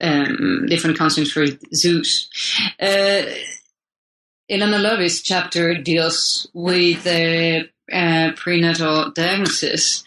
[0.00, 2.28] um, different concepts for zoos.
[2.80, 3.22] Uh,
[4.50, 10.04] Ilana Löwy's chapter deals with the uh, prenatal diagnosis,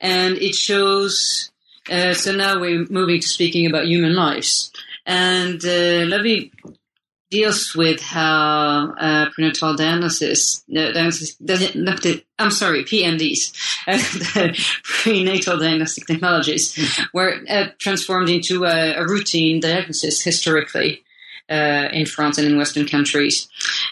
[0.00, 1.50] and it shows.
[1.90, 4.72] Uh, so now we're moving to speaking about human lives,
[5.06, 6.50] and uh, Löwy
[7.34, 11.36] deals with how uh, prenatal diagnosis, uh, diagnosis
[12.38, 13.42] I'm sorry, PNDs,
[13.88, 14.52] uh,
[14.84, 16.64] prenatal diagnostic technologies,
[17.12, 21.00] were uh, transformed into a, a, routine diagnosis historically.
[21.50, 23.48] Uh, in France and in Western countries,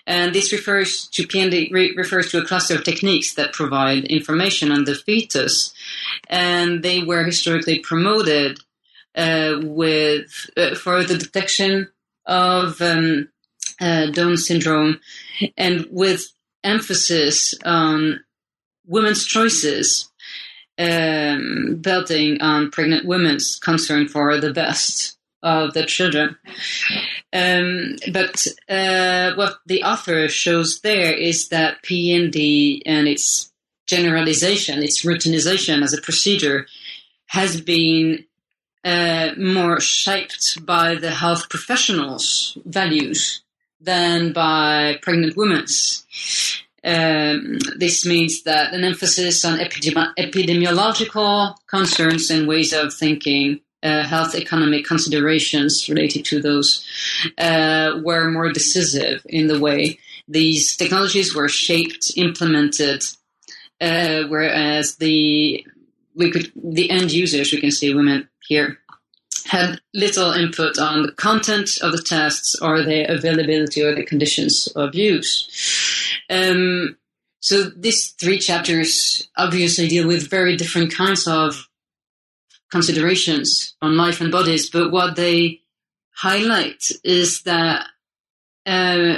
[0.07, 4.72] and this refers to PND re- refers to a cluster of techniques that provide information
[4.72, 5.74] on the fetus,
[6.31, 8.59] and they were historically promoted
[9.14, 10.31] uh, with
[10.83, 11.88] for the detection
[12.26, 13.28] of um,
[13.82, 15.00] uh, Down syndrome,
[15.56, 16.24] and with
[16.64, 18.20] emphasis on
[18.86, 20.10] women's choices,
[20.78, 26.36] um, building on pregnant women's concern for the best of the children.
[27.32, 33.52] Um, but uh, what the author shows there is that PND and its
[33.86, 36.66] generalization, its routinization as a procedure,
[37.26, 38.24] has been
[38.84, 43.41] uh, more shaped by the health professionals' values
[43.82, 45.64] than by pregnant women.
[46.84, 54.04] Um, this means that an emphasis on epidemi- epidemiological concerns and ways of thinking, uh,
[54.04, 56.84] health economic considerations related to those,
[57.38, 63.04] uh, were more decisive in the way these technologies were shaped, implemented,
[63.80, 65.66] uh, whereas the
[66.14, 68.78] we could the end users, we can see women here,
[69.52, 74.66] had little input on the content of the tests or the availability or the conditions
[74.74, 75.30] of use.
[76.30, 76.96] Um,
[77.40, 81.68] so these three chapters obviously deal with very different kinds of
[82.70, 85.60] considerations on life and bodies, but what they
[86.16, 87.84] highlight is that
[88.64, 89.16] uh,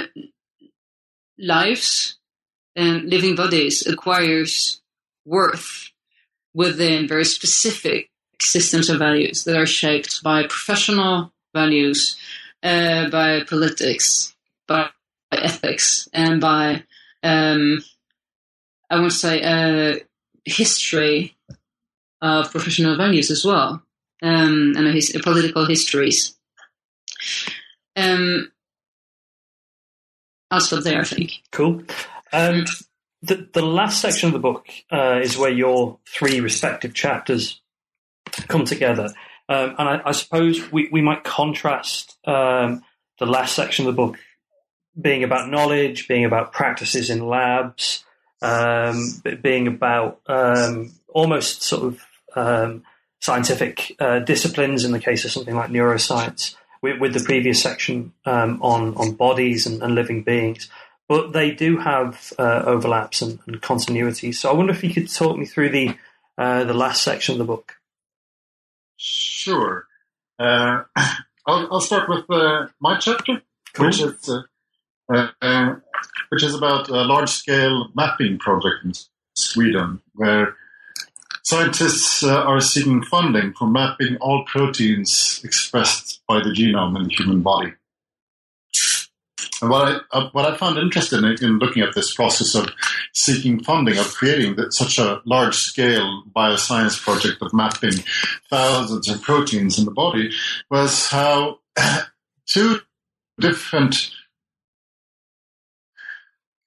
[1.39, 2.17] lives
[2.75, 4.81] and living bodies acquires
[5.23, 5.91] worth
[6.53, 8.09] within very specific
[8.41, 12.17] systems of values that are shaped by professional values,
[12.63, 14.35] uh, by politics,
[14.67, 14.89] by
[15.31, 16.83] ethics, and by,
[17.23, 17.83] um,
[18.89, 19.99] I to say, uh,
[20.45, 21.35] history
[22.21, 23.83] of professional values as well,
[24.21, 26.35] um, and his, political histories.
[27.95, 28.51] Um,
[30.51, 31.31] I'll stop there, I think.
[31.51, 31.83] Cool.
[32.31, 32.65] Um,
[33.21, 37.61] the, the last section of the book uh, is where your three respective chapters
[38.47, 39.13] come together.
[39.47, 42.83] Um, and I, I, suppose we, we might contrast um,
[43.19, 44.17] the last section of the book
[44.99, 48.03] being about knowledge, being about practices in labs,
[48.41, 52.01] um, being about um, almost sort of
[52.35, 52.83] um,
[53.19, 58.13] scientific uh, disciplines in the case of something like neuroscience, with, with the previous section
[58.25, 60.69] um, on on bodies and, and, living beings.
[61.07, 63.63] But they do have uh, overlaps and, and.
[64.35, 65.95] So I wonder if you could talk me through the
[66.37, 67.75] uh, the last section of the book.
[69.45, 69.85] Sure.
[70.39, 70.81] Uh,
[71.45, 73.43] I'll, I'll, start with uh, my chapter,
[73.75, 73.85] cool.
[73.85, 74.41] which is uh,
[75.13, 75.75] uh, uh
[76.29, 78.93] which is about a large-scale mapping project in
[79.35, 80.55] Sweden, where
[81.43, 87.13] scientists uh, are seeking funding for mapping all proteins expressed by the genome in the
[87.13, 87.73] human body.
[89.61, 92.69] And what I uh, what I found interesting in, in, looking at this process of
[93.13, 98.03] seeking funding of creating the, such a large scale bioscience project of mapping
[98.49, 100.31] thousands of proteins in the body
[100.69, 101.59] was how
[102.47, 102.79] two
[103.39, 104.11] different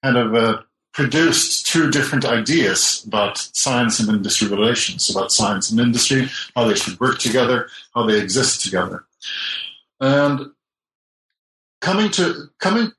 [0.03, 0.61] kind of uh,
[0.93, 6.75] produced two different ideas about science and industry relations, about science and industry, how they
[6.75, 9.05] should work together, how they exist together.
[9.99, 10.51] And
[11.81, 12.91] coming to coming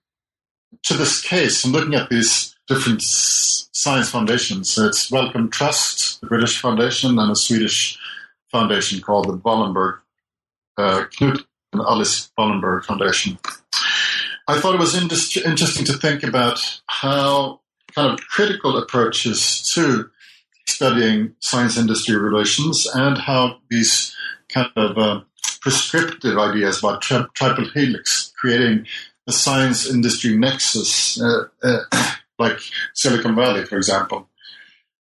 [0.84, 6.60] to this case and looking at these different science foundations, it's Wellcome Trust, the British
[6.60, 7.98] foundation, and a Swedish
[8.50, 9.98] foundation called the Wallenberg,
[10.76, 13.38] uh, Knut and Alice Wallenberg Foundation.
[14.48, 17.60] I thought it was interesting to think about how
[17.94, 20.10] kind of critical approaches to
[20.66, 24.14] studying science industry relations and how these
[24.48, 25.20] kind of uh,
[25.60, 28.86] prescriptive ideas about tri- triple helix, creating
[29.28, 31.80] a science industry nexus, uh, uh,
[32.38, 32.58] like
[32.94, 34.28] Silicon Valley, for example,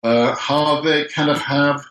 [0.03, 1.85] uh, how they kind of have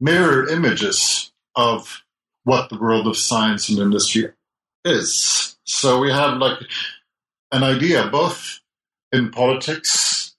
[0.00, 2.02] mirror images of
[2.44, 4.28] what the world of science and industry
[4.84, 5.56] is.
[5.64, 6.58] So we have like
[7.52, 8.60] an idea both
[9.12, 10.34] in politics,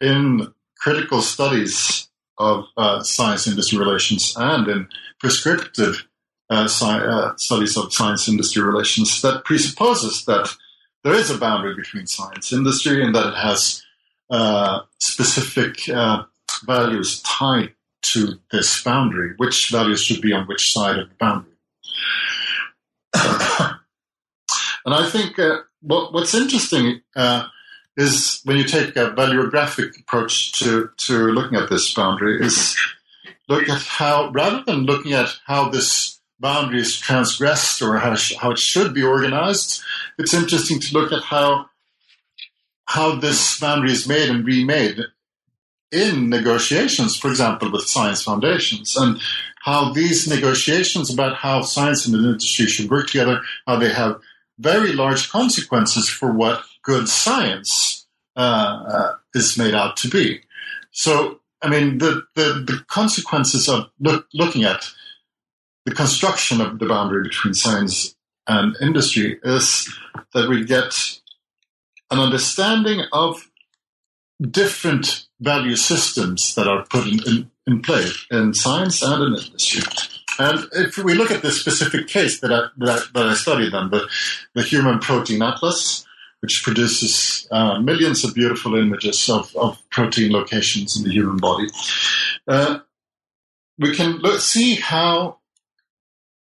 [0.00, 2.08] in critical studies
[2.38, 4.88] of uh, science industry relations, and in
[5.20, 6.08] prescriptive
[6.52, 10.54] uh, sci- uh, studies of science industry relations that presupposes that
[11.02, 13.82] there is a boundary between science industry and that it has
[14.28, 16.24] uh, specific uh,
[16.64, 19.32] values tied to this boundary.
[19.38, 21.52] Which values should be on which side of the boundary?
[24.84, 27.00] and I think uh, what, what's interesting
[27.96, 32.76] is when you take a valuographic approach to, to looking at this boundary is
[33.48, 38.50] look at how rather than looking at how this boundary is transgressed or how, how
[38.50, 39.80] it should be organized,
[40.18, 41.66] it's interesting to look at how
[42.86, 44.98] how this boundary is made and remade
[45.90, 49.20] in negotiations, for example, with science foundations, and
[49.62, 54.20] how these negotiations about how science and the industry should work together, how they have
[54.58, 58.06] very large consequences for what good science
[58.36, 60.40] uh, is made out to be.
[60.90, 64.84] So, I mean, the, the, the consequences of look, looking at
[65.84, 68.14] the construction of the boundary between science
[68.46, 69.92] and industry is
[70.34, 70.94] that we get
[72.10, 73.50] an understanding of
[74.40, 79.82] different value systems that are put in, in, in play in science and in industry.
[80.38, 83.72] And if we look at this specific case that I, that I, that I studied,
[83.72, 84.08] then the,
[84.54, 86.06] the Human Protein Atlas,
[86.40, 91.68] which produces uh, millions of beautiful images of, of, protein locations in the human body.
[92.48, 92.80] Uh,
[93.78, 95.38] we can look, see how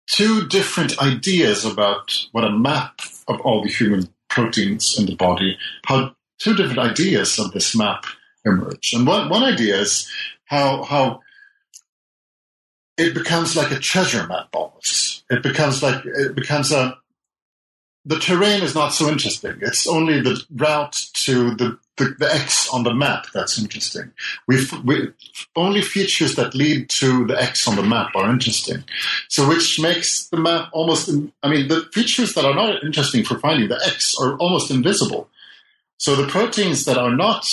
[0.08, 5.58] two different ideas about what a map of all the human proteins in the body,
[5.86, 8.06] how two different ideas of this map
[8.46, 8.94] emerge.
[8.94, 10.10] And one, one idea is
[10.46, 11.22] how, how
[12.98, 15.24] it becomes like a treasure map almost.
[15.30, 16.98] It becomes like, it becomes a,
[18.06, 19.58] the terrain is not so interesting.
[19.62, 24.12] It's only the route to the, the, the X on the map that's interesting.
[24.48, 25.10] we we,
[25.56, 28.84] only features that lead to the X on the map are interesting.
[29.30, 31.10] So, which makes the map almost,
[31.44, 35.30] I mean, the features that are not interesting for finding the X are almost invisible.
[35.98, 37.46] So, the proteins that are not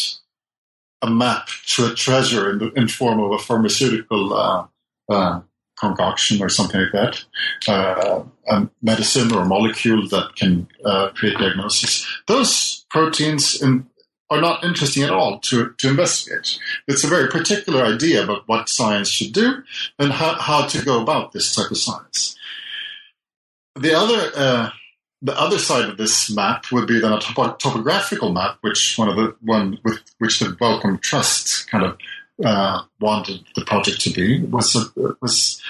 [1.03, 4.67] a map to a treasure in the in form of a pharmaceutical uh,
[5.09, 5.41] uh,
[5.79, 7.25] concoction or something like that,
[7.69, 12.07] uh, a medicine or a molecule that can uh, create diagnosis.
[12.27, 13.87] Those proteins in,
[14.31, 16.59] are not interesting at all to, to investigate.
[16.87, 19.63] It's a very particular idea about what science should do
[19.99, 22.37] and how, how to go about this type of science.
[23.75, 24.71] The other uh,
[25.23, 29.09] the other side of this map would be then a topo- topographical map, which one
[29.09, 31.99] of the one with which the Wellcome Trust kind of
[32.45, 35.63] uh, wanted the project to be was a, was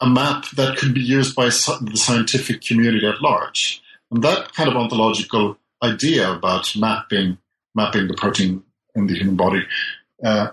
[0.00, 3.82] a map that could be used by the scientific community at large.
[4.10, 7.38] And that kind of ontological idea about mapping
[7.74, 8.62] mapping the protein
[8.94, 9.62] in the human body
[10.24, 10.48] uh,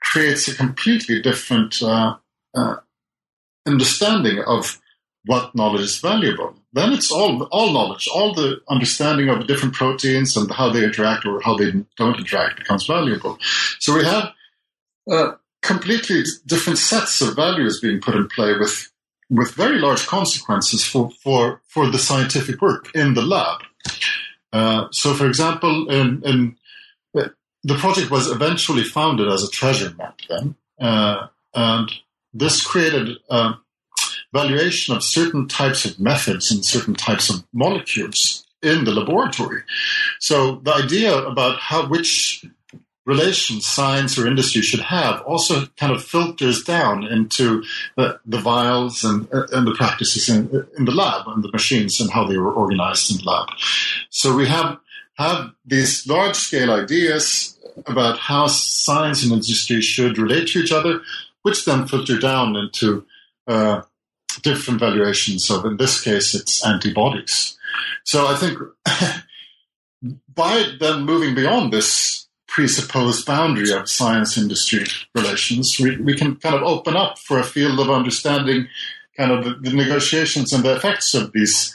[0.00, 2.16] creates a completely different uh,
[2.54, 2.76] uh
[3.66, 4.80] understanding of
[5.24, 6.54] what knowledge is valuable.
[6.72, 11.24] Then it's all all knowledge, all the understanding of different proteins and how they interact
[11.26, 13.38] or how they don't interact becomes valuable.
[13.78, 14.32] So we have
[15.10, 18.90] uh, completely different sets of values being put in play with
[19.30, 23.60] with very large consequences for for for the scientific work in the lab.
[24.52, 26.56] Uh, so, for example, in, in,
[27.64, 31.92] the project was eventually founded as a treasure map then, uh, and
[32.34, 33.54] this created a
[34.32, 39.62] valuation of certain types of methods and certain types of molecules in the laboratory.
[40.18, 42.44] So, the idea about how which
[43.04, 47.62] relations science or industry should have also kind of filters down into
[47.96, 52.10] the, the vials and, and the practices in, in the lab and the machines and
[52.10, 53.48] how they were organized in the lab.
[54.10, 54.78] So we have
[55.16, 61.00] have these large scale ideas about how science and industry should relate to each other,
[61.42, 63.04] which then filter down into
[63.46, 63.82] uh,
[64.42, 67.58] different valuations of, in this case, it's antibodies.
[68.04, 68.58] So I think
[70.34, 74.84] by then moving beyond this presupposed boundary of science industry
[75.14, 78.68] relations, we, we can kind of open up for a field of understanding
[79.16, 81.74] kind of the, the negotiations and the effects of these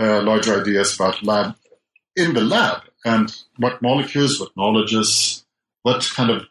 [0.00, 1.54] uh, larger ideas about lab
[2.16, 5.44] in the lab and what molecules, what knowledges,
[5.82, 6.46] what kind of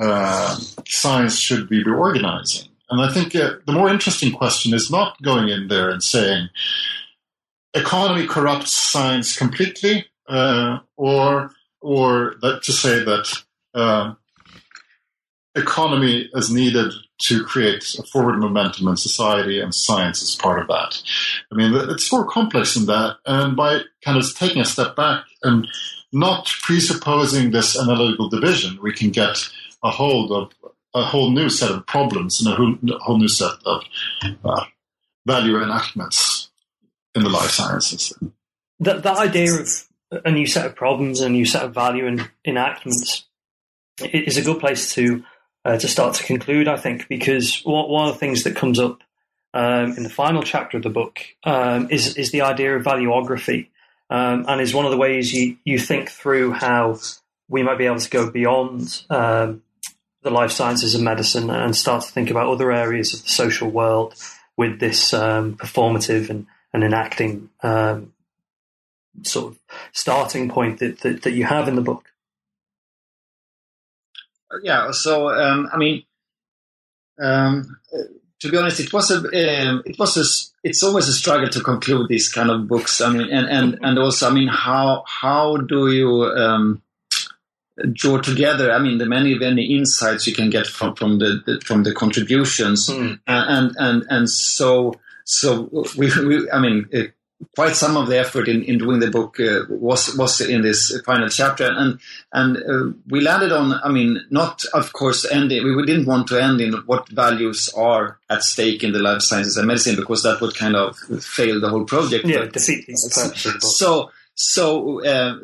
[0.00, 0.56] uh,
[0.88, 2.68] science should we be organizing.
[2.90, 6.48] And I think uh, the more interesting question is not going in there and saying
[7.74, 13.42] economy corrupts science completely, uh, or or that to say that
[13.74, 14.14] uh,
[15.54, 20.68] economy is needed to create a forward momentum in society, and science is part of
[20.68, 21.02] that.
[21.52, 25.24] I mean, it's more complex than that, and by kind of taking a step back
[25.42, 25.66] and
[26.12, 29.36] not presupposing this analytical division, we can get
[29.82, 30.52] a hold of
[30.94, 32.56] a whole new set of problems and a
[33.00, 33.82] whole, new set of
[34.44, 34.64] uh,
[35.26, 36.50] value enactments
[37.14, 38.12] in the life sciences.
[38.80, 39.68] That, that idea of
[40.10, 43.26] a new set of problems, a new set of value and enactments
[44.00, 45.24] is a good place to
[45.64, 46.68] uh, to start to conclude.
[46.68, 49.00] I think because one of the things that comes up
[49.52, 53.68] um, in the final chapter of the book um, is is the idea of valuography,
[54.08, 56.98] um, and is one of the ways you you think through how
[57.48, 59.62] we might be able to go beyond um,
[60.22, 63.70] the life sciences and medicine and start to think about other areas of the social
[63.70, 64.14] world
[64.56, 68.12] with this um, performative and, and enacting um,
[69.22, 69.58] sort of
[69.92, 72.06] starting point that, that, that you have in the book?
[74.62, 76.02] Yeah, so um, I mean,
[77.20, 77.78] um,
[78.40, 79.18] to be honest, it was a
[79.68, 83.00] um, it was a it's always a struggle to conclude these kind of books.
[83.00, 86.82] I mean, and and, and also, I mean, how how do you um,
[87.92, 88.72] draw together?
[88.72, 91.94] I mean, the many many insights you can get from from the, the from the
[91.94, 93.20] contributions, mm.
[93.28, 94.94] and and and so
[95.24, 96.88] so we, we I mean.
[96.90, 97.14] It,
[97.56, 100.98] quite some of the effort in, in doing the book uh, was was in this
[101.04, 101.98] final chapter, and
[102.32, 103.80] and uh, we landed on.
[103.82, 105.64] I mean, not of course ending.
[105.64, 109.56] We didn't want to end in what values are at stake in the life sciences
[109.56, 112.26] and medicine because that would kind of fail the whole project.
[112.26, 112.60] Yeah, the
[113.60, 114.10] So
[114.42, 115.38] so, uh,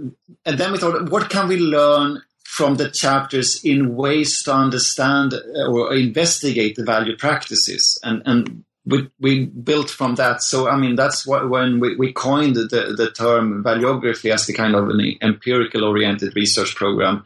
[0.47, 5.35] and then we thought, what can we learn from the chapters in ways to understand
[5.69, 8.01] or investigate the value practices?
[8.03, 10.43] And, and we, we built from that.
[10.43, 14.53] So, I mean, that's what, when we, we coined the, the term valuography as the
[14.53, 17.25] kind of an empirical oriented research program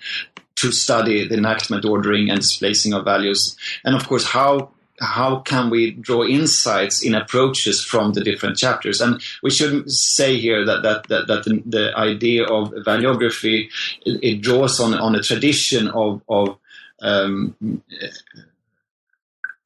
[0.57, 3.57] to study the enactment, ordering, and displacing of values.
[3.85, 9.01] And of course, how how can we draw insights in approaches from the different chapters?
[9.01, 13.71] And we should say here that that that, that the, the, idea of valuography
[14.05, 16.59] it, it, draws on on a tradition of of
[17.01, 17.55] um,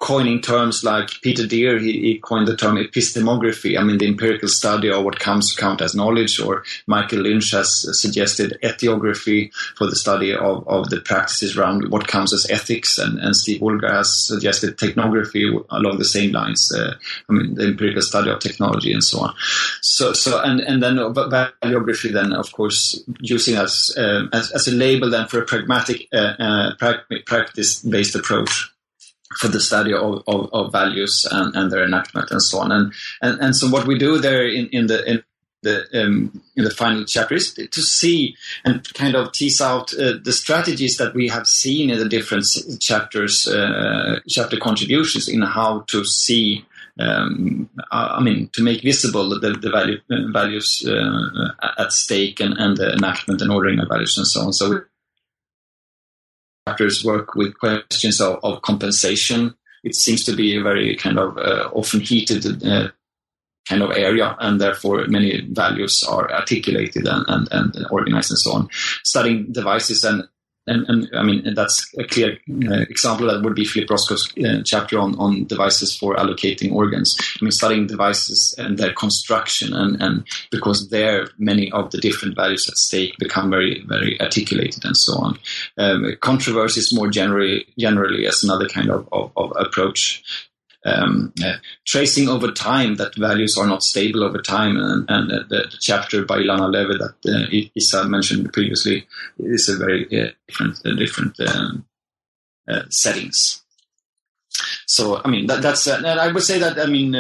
[0.04, 4.48] coining terms like Peter Dear, he, he, coined the term epistemography, I mean, the empirical
[4.50, 9.86] study of what comes to count as knowledge, or Michael Lynch has suggested etiography for
[9.86, 13.92] the study of, of the practices around what comes as ethics, and, and Steve Woolgar
[13.92, 16.92] has suggested technography along the same lines, uh,
[17.30, 19.34] I mean, the empirical study of technology and so on.
[19.80, 24.72] So, so and, and then valuography, then, of course, using as, uh, as, as, a
[24.72, 26.94] label then for a pragmatic, uh, uh
[27.24, 28.73] practice-based approach
[29.38, 32.72] for the study of, of, of values and, and, their enactment and so on.
[32.72, 35.22] And, and, and so what we do there in, in the in
[35.64, 40.12] the um, in the final chapter is to see and kind of tease out uh,
[40.22, 42.46] the strategies that we have seen in the different
[42.80, 46.64] chapters, uh, chapter contributions in how to see.
[46.96, 52.56] Um, I mean, to make visible the, the value, uh, values uh, at stake and,
[52.56, 54.52] and the enactment and ordering of values and so on.
[54.52, 54.84] So
[56.66, 59.54] chapters work with questions of, of, compensation.
[59.82, 62.88] It seems to be a very kind of uh, often heated uh,
[63.68, 68.52] kind of area, and therefore many values are articulated and, and, and organized and so
[68.52, 68.68] on.
[69.02, 70.24] Studying devices and
[70.66, 72.38] and, and I mean that's a clear
[72.68, 77.16] uh, example that would be Philip Roscoe's uh, chapter on, on devices for allocating organs.
[77.40, 82.36] I mean, studying devices and their construction, and, and because there many of the different
[82.36, 85.38] values at stake become very very articulated and so on.
[85.76, 90.22] Um, controversies more generally generally as another kind of, of, of approach
[90.84, 91.54] um, uh,
[91.86, 94.76] tracing over time that values are not stable over time.
[94.76, 99.06] And, and uh, the, the, chapter by Ilana Löwy that uh, Isa mentioned previously
[99.38, 101.86] is a very uh, different uh, different um,
[102.68, 103.62] uh, settings.
[104.86, 107.14] So I mean that, that's and I would say that I mean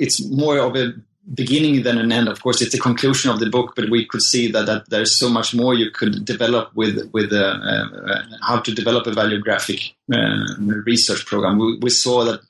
[0.00, 0.94] it's more of a
[1.34, 2.28] beginning than an end.
[2.28, 5.16] Of course, it's the conclusion of the book, but we could see that, that there's
[5.16, 9.94] so much more you could develop with with uh, uh, how to develop a valuographic
[10.12, 11.58] uh, research program.
[11.58, 12.40] We, we, saw that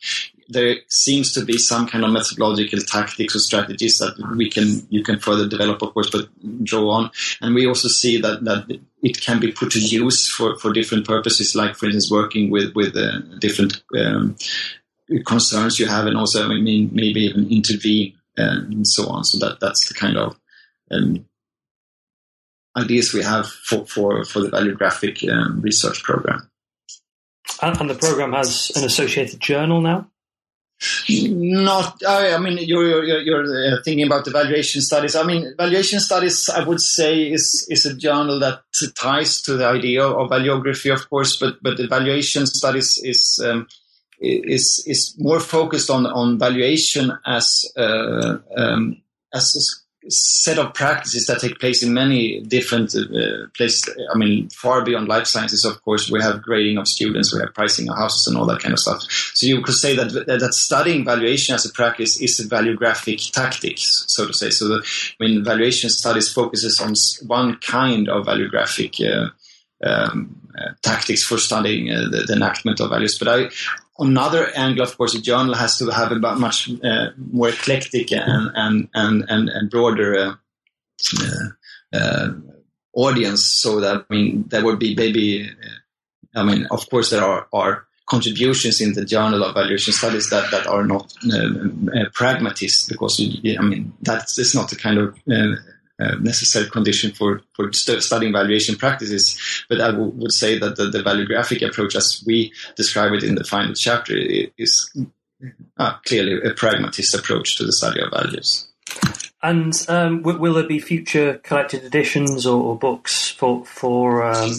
[0.48, 5.02] there seems to be some kind of methodological tactics or strategies that we can you
[5.02, 6.28] can further develop, of course, but
[6.64, 7.10] draw on.
[7.40, 11.06] And we also see that that it can be put to use for, for different
[11.06, 14.36] purposes, like for instance, working with with uh, different um,
[15.26, 19.24] concerns you have, and also I mean maybe even intervene and so on.
[19.24, 20.38] So that that's the kind of
[20.90, 21.26] um,
[22.76, 26.50] ideas we have for, for, for the valuographic um, research program.
[27.60, 30.08] And, and, the program has an associated journal now.
[31.08, 35.14] Not, I, I mean, you're, you're, you're, uh, thinking about the valuation studies.
[35.14, 38.62] I mean, valuation studies, I would say, is is a journal that
[38.96, 41.36] ties to the idea of valuography, of course.
[41.36, 43.68] But but the valuation studies is um,
[44.22, 49.02] is is more focused on on valuation as uh, um,
[49.34, 53.88] as a set of practices that take place in many different uh, places.
[54.12, 57.54] I mean, far beyond life sciences, of course, we have grading of students, we have
[57.54, 59.02] pricing of houses, and all that kind of stuff.
[59.34, 64.04] So you could say that that studying valuation as a practice is a valuographic tactics,
[64.08, 64.50] so to say.
[64.50, 64.84] So the,
[65.20, 66.94] I mean, valuation studies focuses on
[67.28, 69.00] one kind of valuographic.
[69.00, 69.30] Uh,
[69.84, 73.18] um, uh, tactics for studying uh, the, the, enactment of values.
[73.18, 73.50] But I,
[74.02, 78.50] another angle, of course, a journal has to have a much uh, more eclectic and
[78.54, 80.34] and and and, and broader uh,
[81.20, 82.28] uh, uh,
[82.92, 83.44] audience.
[83.46, 87.46] So that I mean, there would be maybe, uh, I mean, of course, there are
[87.52, 93.20] are contributions in the Journal of Valuation Studies that that are not uh, pragmatist because
[93.20, 95.18] I mean that's it's not the kind of
[96.00, 99.38] uh, necessary condition for, for st- studying valuation practices.
[99.68, 103.34] But I w- would say that the, the valuographic approach, as we describe it in
[103.34, 104.14] the final chapter,
[104.58, 104.90] is
[105.78, 108.68] uh, clearly a pragmatist approach to the study of values.
[109.42, 114.52] And um, w- will there be future collected editions or, or books for for um,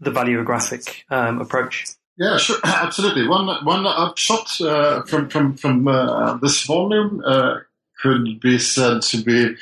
[0.00, 1.86] the valuographic um, approach?
[2.16, 3.28] Yeah, sure, absolutely.
[3.28, 7.58] One one upshot uh, from from from uh, this volume uh,
[8.00, 9.54] could be said to be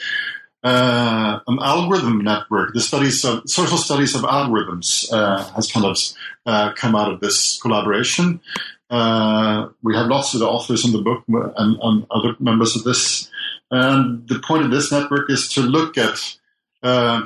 [0.62, 2.74] uh, an algorithm network.
[2.74, 5.96] The studies of social studies of algorithms uh, has kind of
[6.44, 8.40] uh, come out of this collaboration.
[8.88, 12.84] Uh, we have lots of the authors in the book and, and other members of
[12.84, 13.28] this
[13.70, 16.20] And the point of this network is to look at
[16.82, 17.22] uh,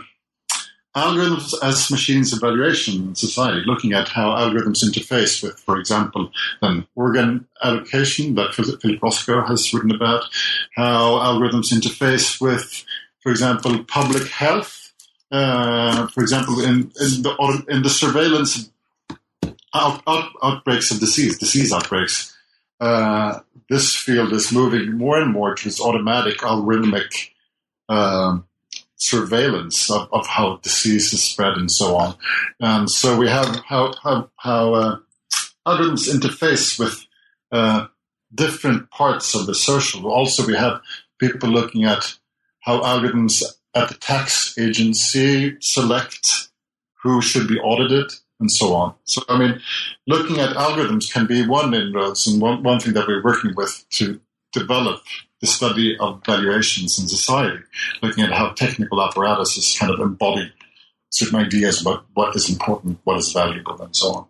[0.97, 6.31] algorithms as machines of evaluation in society, looking at how algorithms interface with, for example,
[6.63, 10.25] an organ allocation that Philip Roscoe has written about,
[10.75, 12.85] how algorithms interface with,
[13.23, 14.93] for example, public health.
[15.31, 18.71] Uh, for example, in, in, the, in the surveillance
[19.73, 22.37] out, out, outbreaks of disease, disease outbreaks,
[22.81, 27.31] uh, this field is moving more and more towards automatic algorithmic
[27.89, 28.45] um,
[28.97, 32.15] surveillance of, of how disease is spread and so on.
[32.59, 34.99] And so we have how how, how uh,
[35.67, 37.07] algorithms interface with
[37.53, 37.87] uh,
[38.35, 40.11] different parts of the social.
[40.11, 40.81] Also, we have
[41.19, 42.17] people looking at
[42.61, 43.43] how algorithms
[43.75, 46.49] at the tax agency select
[47.03, 48.95] who should be audited and so on.
[49.05, 49.61] So, I mean,
[50.07, 53.85] looking at algorithms can be one inroads and one, one thing that we're working with
[53.91, 54.21] to
[54.53, 55.03] develop
[55.41, 57.63] the study of valuations in society,
[58.03, 60.53] looking at how technical apparatuses kind of embody
[61.11, 64.27] certain ideas about what is important, what is valuable, and so on.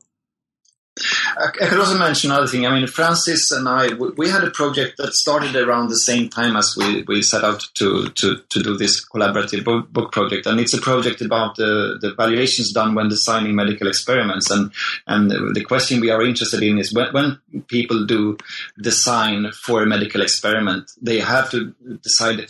[1.39, 2.67] I could also mention another thing.
[2.67, 6.57] I mean, Francis and I, we had a project that started around the same time
[6.57, 10.47] as we, we set out to, to, to do this collaborative book, project.
[10.47, 14.51] And it's a project about the, the valuations done when designing medical experiments.
[14.51, 14.73] And,
[15.07, 17.39] and the question we are interested in is when, when
[17.69, 18.37] people do
[18.81, 22.47] design for a medical experiment, they have to decide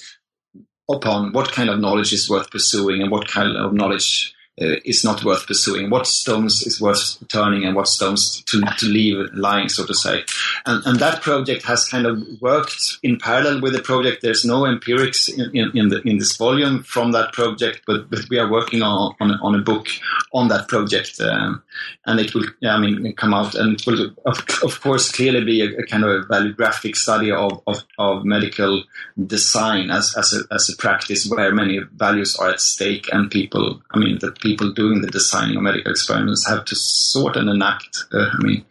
[0.90, 5.05] upon what kind of knowledge is worth pursuing and what kind of knowledge uh, is
[5.05, 9.70] not worth pursuing, what stones is worth turning, and what stones to, to leave lying,
[9.70, 10.22] so to say.
[10.66, 14.20] And, and that project has kind of worked in parallel with the project.
[14.20, 18.28] There's no empirics in, in, in, the, in this volume from that project, but, but
[18.28, 19.88] we are working on, on, on a book
[20.34, 21.62] on that project, um,
[22.05, 25.62] and it will, I mean, come out, and it will, of, of course, clearly be
[25.62, 28.84] a, a kind of a valuographic study of, of, of medical
[29.26, 33.80] design as, as, a, as a practice where many values are at stake, and people,
[33.92, 37.48] I mean, the people people doing the design of medical experiments have to sort and
[37.48, 38.05] enact.
[38.12, 38.64] Uh, I mean,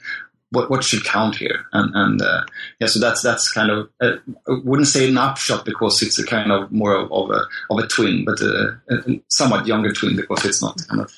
[0.51, 1.65] what what should count here?
[1.73, 2.43] And and uh,
[2.79, 4.17] yeah, so that's that's kind of uh,
[4.47, 7.79] I wouldn't say an upshot because it's a kind of more of, of a of
[7.79, 11.11] a twin, but a, a, somewhat younger twin because it's not kind of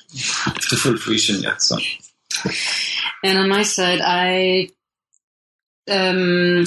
[0.68, 1.60] to full fruition yet.
[1.62, 1.78] So.
[3.24, 4.68] And on my side, I
[5.90, 6.64] um,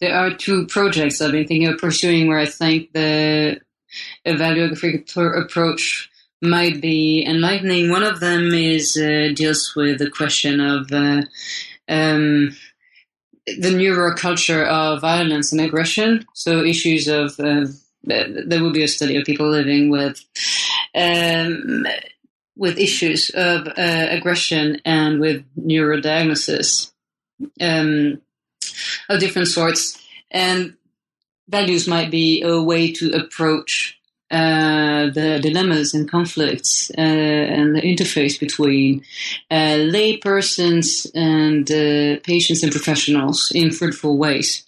[0.00, 3.60] there are two projects I've been thinking of pursuing where I think the
[4.26, 6.10] evaluographic approach
[6.40, 7.90] might be enlightening.
[7.90, 11.22] One of them is uh, deals with the question of uh,
[11.88, 12.56] um,
[13.46, 16.26] the neuroculture of violence and aggression.
[16.34, 17.66] So issues of uh,
[18.04, 20.22] there will be a study of people living with
[20.94, 21.86] um,
[22.56, 26.92] with issues of uh, aggression and with neurodiagnosis
[27.60, 28.20] um,
[29.08, 30.76] of different sorts, and
[31.48, 33.97] values might be a way to approach
[34.30, 39.02] uh, the dilemmas and conflicts uh, and the interface between
[39.50, 44.66] uh, lay persons and uh, patients and professionals in fruitful ways.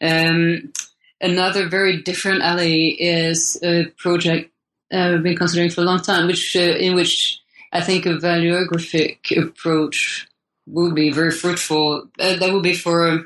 [0.00, 0.72] Um,
[1.20, 4.50] another very different alley is a project
[4.92, 7.40] uh, I've been considering for a long time, which in which
[7.72, 10.28] I think a valuographic approach
[10.66, 12.08] would be very fruitful.
[12.18, 13.24] that would be for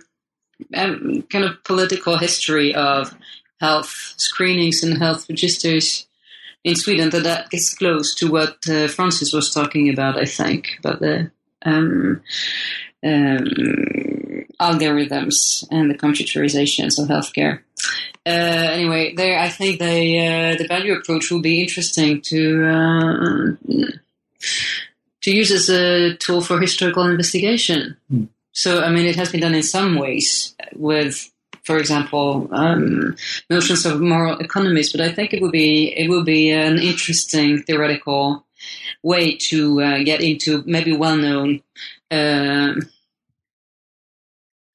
[0.75, 3.15] um, kind of political history of
[3.61, 6.07] health screenings and health registers
[6.65, 10.77] in Sweden, that that gets close to what uh, Francis was talking about, I think,
[10.81, 11.31] about the
[11.65, 12.21] um,
[13.05, 13.47] um,
[14.61, 17.61] algorithms and the computerizations of healthcare.
[18.27, 23.57] Uh, anyway, there, I think the uh, the value approach will be interesting to uh,
[25.23, 27.97] to use as a tool for historical investigation.
[28.13, 28.29] Mm.
[28.53, 31.31] So, I mean, it has been done in some ways with
[31.67, 33.17] for example, um,
[33.51, 34.93] notions of moral economies.
[34.93, 38.47] But I think it would be it would be an interesting theoretical
[39.03, 41.63] way to uh, get into maybe well known,
[42.11, 42.75] uh,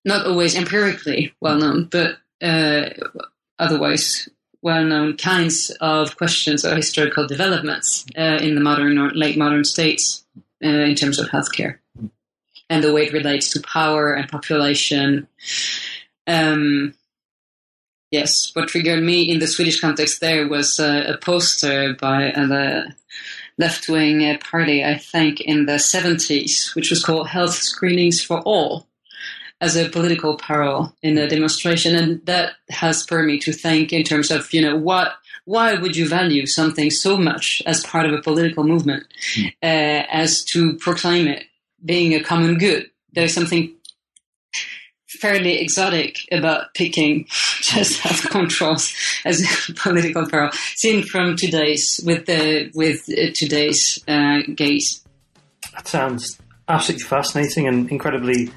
[0.04, 2.90] not always empirically well known, but uh,
[3.58, 4.28] otherwise
[4.62, 9.64] well known kinds of questions or historical developments uh, in the modern or late modern
[9.64, 10.26] states
[10.64, 11.78] uh, in terms of healthcare
[12.72, 15.28] and the way it relates to power and population
[16.28, 16.94] um,
[18.12, 22.48] yes, what triggered me in the Swedish context there was uh, a poster by uh,
[22.48, 22.96] the
[23.58, 28.42] left wing uh, party, I think, in the 70s, which was called Health Screenings for
[28.42, 28.88] All
[29.62, 31.96] as a political parallel in a demonstration.
[31.96, 35.14] And that has spurred me to think in terms of, you know, what
[35.46, 39.48] why would you value something so much as part of a political movement mm.
[39.64, 41.46] uh, as to proclaim it
[41.84, 42.90] being a common good?
[43.14, 43.74] There's something
[45.22, 47.26] fairly exotic about picking
[47.62, 48.94] just as controls
[49.24, 55.06] as a political peril, seen from today's with the with uh, today's uh, gaze.
[55.74, 58.52] That sounds absolutely fascinating and incredibly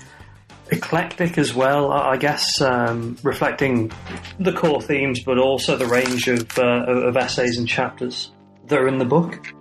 [0.71, 1.93] eclectic as well.
[1.93, 3.93] I guess um, reflecting
[4.41, 8.33] the core themes, but also the range of uh, of essays and chapters
[8.67, 9.53] that are in the book.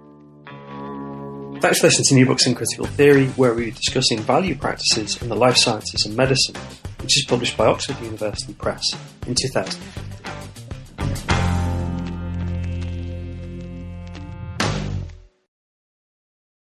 [1.62, 5.30] Thanks for listening to New Books in Critical Theory, where we're discussing value practices in
[5.30, 6.56] the life sciences and medicine,
[7.04, 8.84] which is published by Oxford University Press
[9.28, 10.12] in 2000.